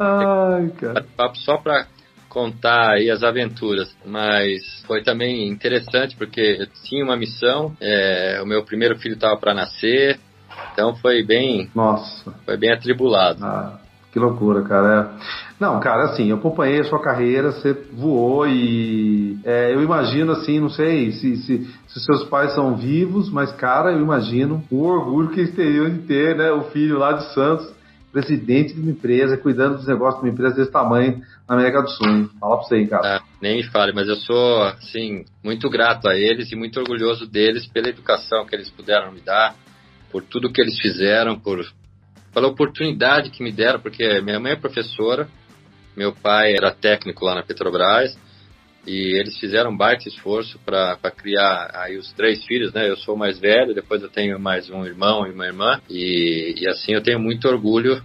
Ai, 0.00 0.70
cara. 0.80 1.04
papo 1.14 1.36
só 1.36 1.58
para 1.58 1.86
contar 2.32 2.92
aí 2.92 3.10
as 3.10 3.22
aventuras, 3.22 3.94
mas 4.06 4.62
foi 4.86 5.02
também 5.02 5.50
interessante 5.50 6.16
porque 6.16 6.40
eu 6.60 6.66
tinha 6.88 7.04
uma 7.04 7.14
missão, 7.14 7.76
é, 7.78 8.40
o 8.42 8.46
meu 8.46 8.64
primeiro 8.64 8.98
filho 8.98 9.16
estava 9.16 9.36
para 9.36 9.52
nascer, 9.52 10.18
então 10.72 10.94
foi 10.96 11.22
bem, 11.22 11.68
nossa, 11.74 12.32
foi 12.46 12.56
bem 12.56 12.72
atribulado. 12.72 13.44
Ah, 13.44 13.78
que 14.10 14.18
loucura, 14.18 14.62
cara. 14.62 15.10
É. 15.18 15.42
Não, 15.60 15.78
cara, 15.78 16.04
assim, 16.04 16.30
eu 16.30 16.36
acompanhei 16.36 16.80
a 16.80 16.84
sua 16.84 17.02
carreira, 17.02 17.52
você 17.52 17.74
voou 17.92 18.48
e 18.48 19.36
é, 19.44 19.74
eu 19.74 19.82
imagino 19.82 20.32
assim, 20.32 20.58
não 20.58 20.70
sei 20.70 21.12
se, 21.12 21.36
se, 21.36 21.66
se, 21.86 22.00
seus 22.00 22.24
pais 22.24 22.54
são 22.54 22.76
vivos, 22.76 23.30
mas 23.30 23.52
cara, 23.52 23.92
eu 23.92 24.00
imagino 24.00 24.64
o 24.70 24.82
orgulho 24.84 25.28
que 25.28 25.40
eles 25.40 25.54
teriam 25.54 25.90
de 25.90 25.98
ter, 25.98 26.34
né, 26.34 26.50
o 26.50 26.62
filho 26.70 26.98
lá 26.98 27.12
de 27.12 27.34
Santos 27.34 27.70
presidente 28.12 28.74
de 28.74 28.80
uma 28.80 28.90
empresa, 28.90 29.38
cuidando 29.38 29.76
dos 29.76 29.86
negócios 29.86 30.20
de 30.20 30.28
uma 30.28 30.32
empresa 30.32 30.54
desse 30.54 30.70
tamanho 30.70 31.22
na 31.52 31.60
América 31.60 31.82
do 31.82 31.90
Sul. 31.90 32.08
Hein? 32.08 32.30
Fala 32.40 32.56
pra 32.56 32.66
você, 32.66 32.76
hein, 32.76 32.86
cara. 32.86 33.16
Ah, 33.16 33.22
nem 33.40 33.56
me 33.56 33.62
fale, 33.64 33.92
mas 33.92 34.08
eu 34.08 34.16
sou, 34.16 34.62
assim, 34.62 35.24
muito 35.44 35.68
grato 35.68 36.08
a 36.08 36.16
eles 36.16 36.50
e 36.50 36.56
muito 36.56 36.80
orgulhoso 36.80 37.26
deles 37.26 37.66
pela 37.66 37.88
educação 37.88 38.46
que 38.46 38.54
eles 38.54 38.70
puderam 38.70 39.12
me 39.12 39.20
dar, 39.20 39.54
por 40.10 40.22
tudo 40.22 40.52
que 40.52 40.60
eles 40.60 40.78
fizeram, 40.80 41.38
por 41.38 41.64
pela 42.32 42.48
oportunidade 42.48 43.28
que 43.28 43.42
me 43.42 43.52
deram, 43.52 43.78
porque 43.78 44.22
minha 44.22 44.40
mãe 44.40 44.52
é 44.52 44.56
professora, 44.56 45.28
meu 45.94 46.14
pai 46.14 46.54
era 46.54 46.70
técnico 46.70 47.26
lá 47.26 47.34
na 47.34 47.42
Petrobras, 47.42 48.16
e 48.86 49.18
eles 49.18 49.36
fizeram 49.38 49.70
um 49.70 49.76
baita 49.76 50.08
esforço 50.08 50.58
para 50.64 50.96
criar 51.10 51.70
aí 51.74 51.98
os 51.98 52.10
três 52.14 52.42
filhos, 52.46 52.72
né? 52.72 52.88
Eu 52.88 52.96
sou 52.96 53.14
o 53.14 53.18
mais 53.18 53.38
velho, 53.38 53.74
depois 53.74 54.02
eu 54.02 54.08
tenho 54.08 54.40
mais 54.40 54.70
um 54.70 54.86
irmão 54.86 55.26
e 55.26 55.30
uma 55.30 55.44
irmã, 55.44 55.78
e, 55.90 56.54
e 56.56 56.66
assim 56.66 56.92
eu 56.92 57.02
tenho 57.02 57.20
muito 57.20 57.46
orgulho 57.46 58.02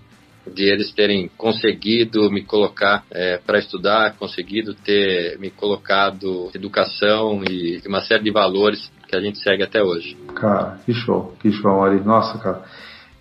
de 0.54 0.64
eles 0.64 0.94
terem 0.94 1.30
conseguido 1.38 2.30
me 2.32 2.44
colocar 2.44 3.04
é, 3.12 3.38
para 3.38 3.60
estudar, 3.60 4.16
conseguido 4.18 4.74
ter 4.74 5.38
me 5.40 5.50
colocado 5.50 6.50
educação 6.54 7.44
e 7.44 7.82
uma 7.88 8.02
série 8.02 8.24
de 8.24 8.32
valores 8.32 8.92
que 9.08 9.16
a 9.16 9.22
gente 9.22 9.40
segue 9.40 9.64
até 9.64 9.82
hoje. 9.82 10.18
Cara, 10.36 10.80
que 10.86 10.94
show, 10.94 11.34
que 11.40 11.52
show, 11.52 11.84
Ari. 11.84 12.00
Nossa, 12.02 12.38
cara. 12.38 12.64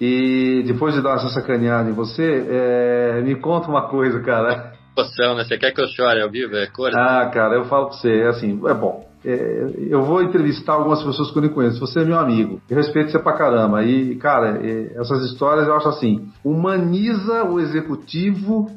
E 0.01 0.63
depois 0.67 0.95
de 0.95 1.03
dar 1.03 1.17
essa 1.17 1.29
sacaneada 1.29 1.89
em 1.89 1.95
você, 1.95 2.47
é, 2.49 3.23
me 3.23 3.37
conta 3.37 3.69
uma 3.69 3.89
coisa, 3.89 4.21
cara 4.21 4.77
emoção, 4.97 5.35
né? 5.35 5.45
Você 5.45 5.59
quer 5.59 5.73
que 5.73 5.81
eu 5.81 5.87
chore 5.89 6.23
ao 6.23 6.31
vivo? 6.31 6.57
É 6.57 6.67
cor? 6.67 6.91
Ah, 6.97 7.31
cara, 7.33 7.55
eu 7.55 7.67
falo 7.67 7.89
pra 7.89 7.97
você, 7.97 8.23
é 8.23 8.29
assim, 8.29 8.59
é 8.67 8.75
bom. 8.75 9.06
É, 9.25 9.71
eu 9.89 10.03
vou 10.03 10.23
entrevistar 10.23 10.75
algumas 10.75 11.03
pessoas 11.03 11.31
que 11.31 11.39
eu 11.39 11.43
não 11.43 11.49
conheço. 11.49 11.81
Você 11.81 12.01
é 12.01 12.05
meu 12.05 12.19
amigo. 12.19 12.61
Eu 12.69 12.77
respeito 12.77 13.11
você 13.11 13.19
pra 13.19 13.33
caramba. 13.33 13.83
E, 13.83 14.17
cara, 14.17 14.61
é, 14.65 14.93
essas 14.97 15.25
histórias 15.25 15.67
eu 15.67 15.75
acho 15.75 15.89
assim: 15.89 16.29
humaniza 16.45 17.45
o 17.45 17.59
executivo 17.59 18.71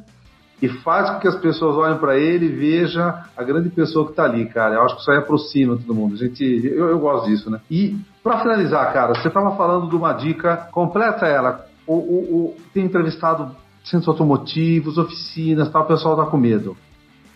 e 0.62 0.68
faz 0.68 1.10
com 1.10 1.20
que 1.20 1.28
as 1.28 1.36
pessoas 1.36 1.78
olhem 1.78 1.98
para 1.98 2.18
ele 2.18 2.48
e 2.48 2.50
vejam 2.50 3.14
a 3.36 3.44
grande 3.44 3.70
pessoa 3.70 4.06
que 4.06 4.12
está 4.12 4.24
ali, 4.24 4.46
cara. 4.48 4.76
Eu 4.76 4.84
acho 4.84 4.96
que 4.96 5.02
isso 5.02 5.12
aí 5.12 5.18
aproxima 5.18 5.78
todo 5.78 5.96
mundo. 5.96 6.16
A 6.16 6.18
gente, 6.18 6.44
eu, 6.44 6.90
eu 6.90 7.00
gosto 7.00 7.28
disso, 7.28 7.50
né? 7.50 7.62
E 7.70 7.98
para 8.24 8.40
finalizar, 8.40 8.92
cara, 8.92 9.16
você 9.16 9.28
estava 9.28 9.56
falando 9.56 9.90
de 9.90 9.96
uma 9.96 10.14
dica, 10.14 10.68
completa 10.72 11.26
ela. 11.26 11.66
O, 11.88 11.94
o, 11.94 12.36
o, 12.36 12.56
tem 12.74 12.86
entrevistado 12.86 13.56
centros 13.84 14.08
automotivos, 14.10 14.98
oficinas, 14.98 15.72
tal, 15.72 15.84
o 15.84 15.88
pessoal 15.88 16.16
tá 16.16 16.26
com 16.26 16.38
medo. 16.38 16.76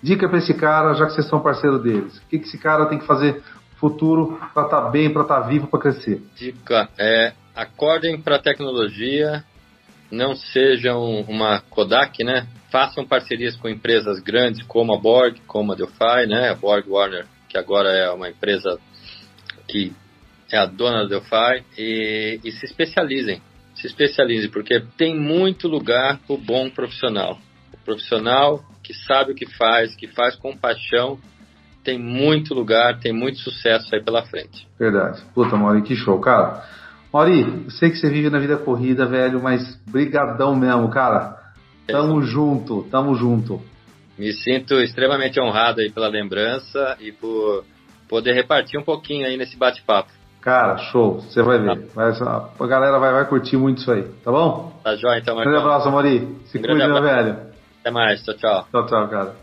Dica 0.03 0.27
para 0.27 0.37
esse 0.37 0.53
cara, 0.53 0.93
já 0.93 1.05
que 1.05 1.13
vocês 1.13 1.27
são 1.27 1.41
parceiro 1.41 1.79
deles. 1.79 2.17
O 2.17 2.27
que, 2.27 2.37
que 2.37 2.47
esse 2.47 2.57
cara 2.57 2.85
tem 2.85 2.99
que 2.99 3.07
fazer 3.07 3.41
futuro 3.77 4.37
para 4.53 4.65
estar 4.65 4.81
tá 4.81 4.89
bem, 4.89 5.11
para 5.11 5.23
estar 5.23 5.41
tá 5.41 5.47
vivo, 5.47 5.67
para 5.67 5.79
crescer? 5.79 6.21
Dica 6.35 6.89
é 6.97 7.33
acordem 7.55 8.19
para 8.19 8.35
a 8.35 8.39
tecnologia, 8.39 9.43
não 10.11 10.35
sejam 10.35 11.21
uma 11.21 11.61
Kodak, 11.69 12.23
né? 12.23 12.47
Façam 12.71 13.05
parcerias 13.05 13.55
com 13.55 13.69
empresas 13.69 14.19
grandes 14.19 14.63
como 14.63 14.93
a 14.93 14.99
Borg, 14.99 15.39
como 15.47 15.71
a 15.71 15.75
Delphi, 15.75 16.27
né? 16.27 16.49
A 16.49 16.55
Borg 16.55 16.87
Warner, 16.87 17.25
que 17.47 17.57
agora 17.57 17.89
é 17.89 18.09
uma 18.11 18.29
empresa 18.29 18.79
que 19.67 19.93
é 20.51 20.57
a 20.57 20.65
dona 20.65 21.03
da 21.03 21.09
Delphi, 21.09 21.63
e, 21.77 22.39
e 22.43 22.51
se 22.51 22.65
especializem 22.65 23.41
se 23.75 23.87
especialize, 23.87 24.47
porque 24.47 24.81
tem 24.97 25.13
muito 25.13 25.67
lugar 25.67 26.19
para 26.25 26.35
o 26.35 26.37
bom 26.37 26.69
profissional. 26.69 27.37
Profissional 27.83 28.63
que 28.83 28.93
sabe 28.93 29.31
o 29.31 29.35
que 29.35 29.45
faz, 29.45 29.95
que 29.95 30.07
faz 30.07 30.35
com 30.35 30.55
paixão, 30.55 31.17
tem 31.83 31.97
muito 31.97 32.53
lugar, 32.53 32.99
tem 32.99 33.13
muito 33.13 33.39
sucesso 33.39 33.93
aí 33.93 34.03
pela 34.03 34.23
frente. 34.25 34.67
Verdade. 34.77 35.21
Puta, 35.33 35.55
Mauri, 35.55 35.81
que 35.81 35.95
show, 35.95 36.19
cara. 36.19 36.63
Mauri, 37.11 37.41
eu 37.65 37.71
sei 37.71 37.89
que 37.89 37.97
você 37.97 38.09
vive 38.09 38.29
na 38.29 38.39
vida 38.39 38.57
corrida, 38.57 39.05
velho, 39.05 39.41
mas 39.41 39.75
brigadão 39.87 40.55
mesmo, 40.55 40.89
cara. 40.89 41.37
Tamo 41.87 42.21
é. 42.21 42.25
junto, 42.25 42.83
tamo 42.89 43.15
junto. 43.15 43.61
Me 44.17 44.31
sinto 44.31 44.75
extremamente 44.75 45.39
honrado 45.39 45.81
aí 45.81 45.89
pela 45.89 46.07
lembrança 46.07 46.97
e 46.99 47.11
por 47.11 47.65
poder 48.07 48.33
repartir 48.33 48.79
um 48.79 48.83
pouquinho 48.83 49.25
aí 49.25 49.37
nesse 49.37 49.57
bate-papo. 49.57 50.11
Cara, 50.39 50.77
show. 50.77 51.21
Você 51.21 51.41
vai 51.41 51.57
ver. 51.57 51.87
Vai, 51.95 52.11
a 52.11 52.67
galera 52.67 52.99
vai, 52.99 53.13
vai 53.13 53.25
curtir 53.27 53.57
muito 53.57 53.79
isso 53.79 53.91
aí, 53.91 54.03
tá 54.23 54.31
bom? 54.31 54.77
Tá 54.83 54.95
jóia, 54.95 55.19
então, 55.19 55.35
Marcão. 55.35 55.51
Um 55.51 55.55
grande 55.55 55.67
abraço, 55.67 55.87
Amori. 55.87 56.19
Se 56.45 56.57
um 56.57 56.61
cuida, 56.61 57.01
velho. 57.01 57.52
Até 57.83 57.91
mais, 57.91 58.23
tchau, 58.23 58.33
tchau. 58.35 58.65
Tchau, 58.71 58.85
tchau, 58.87 59.09
cara. 59.09 59.35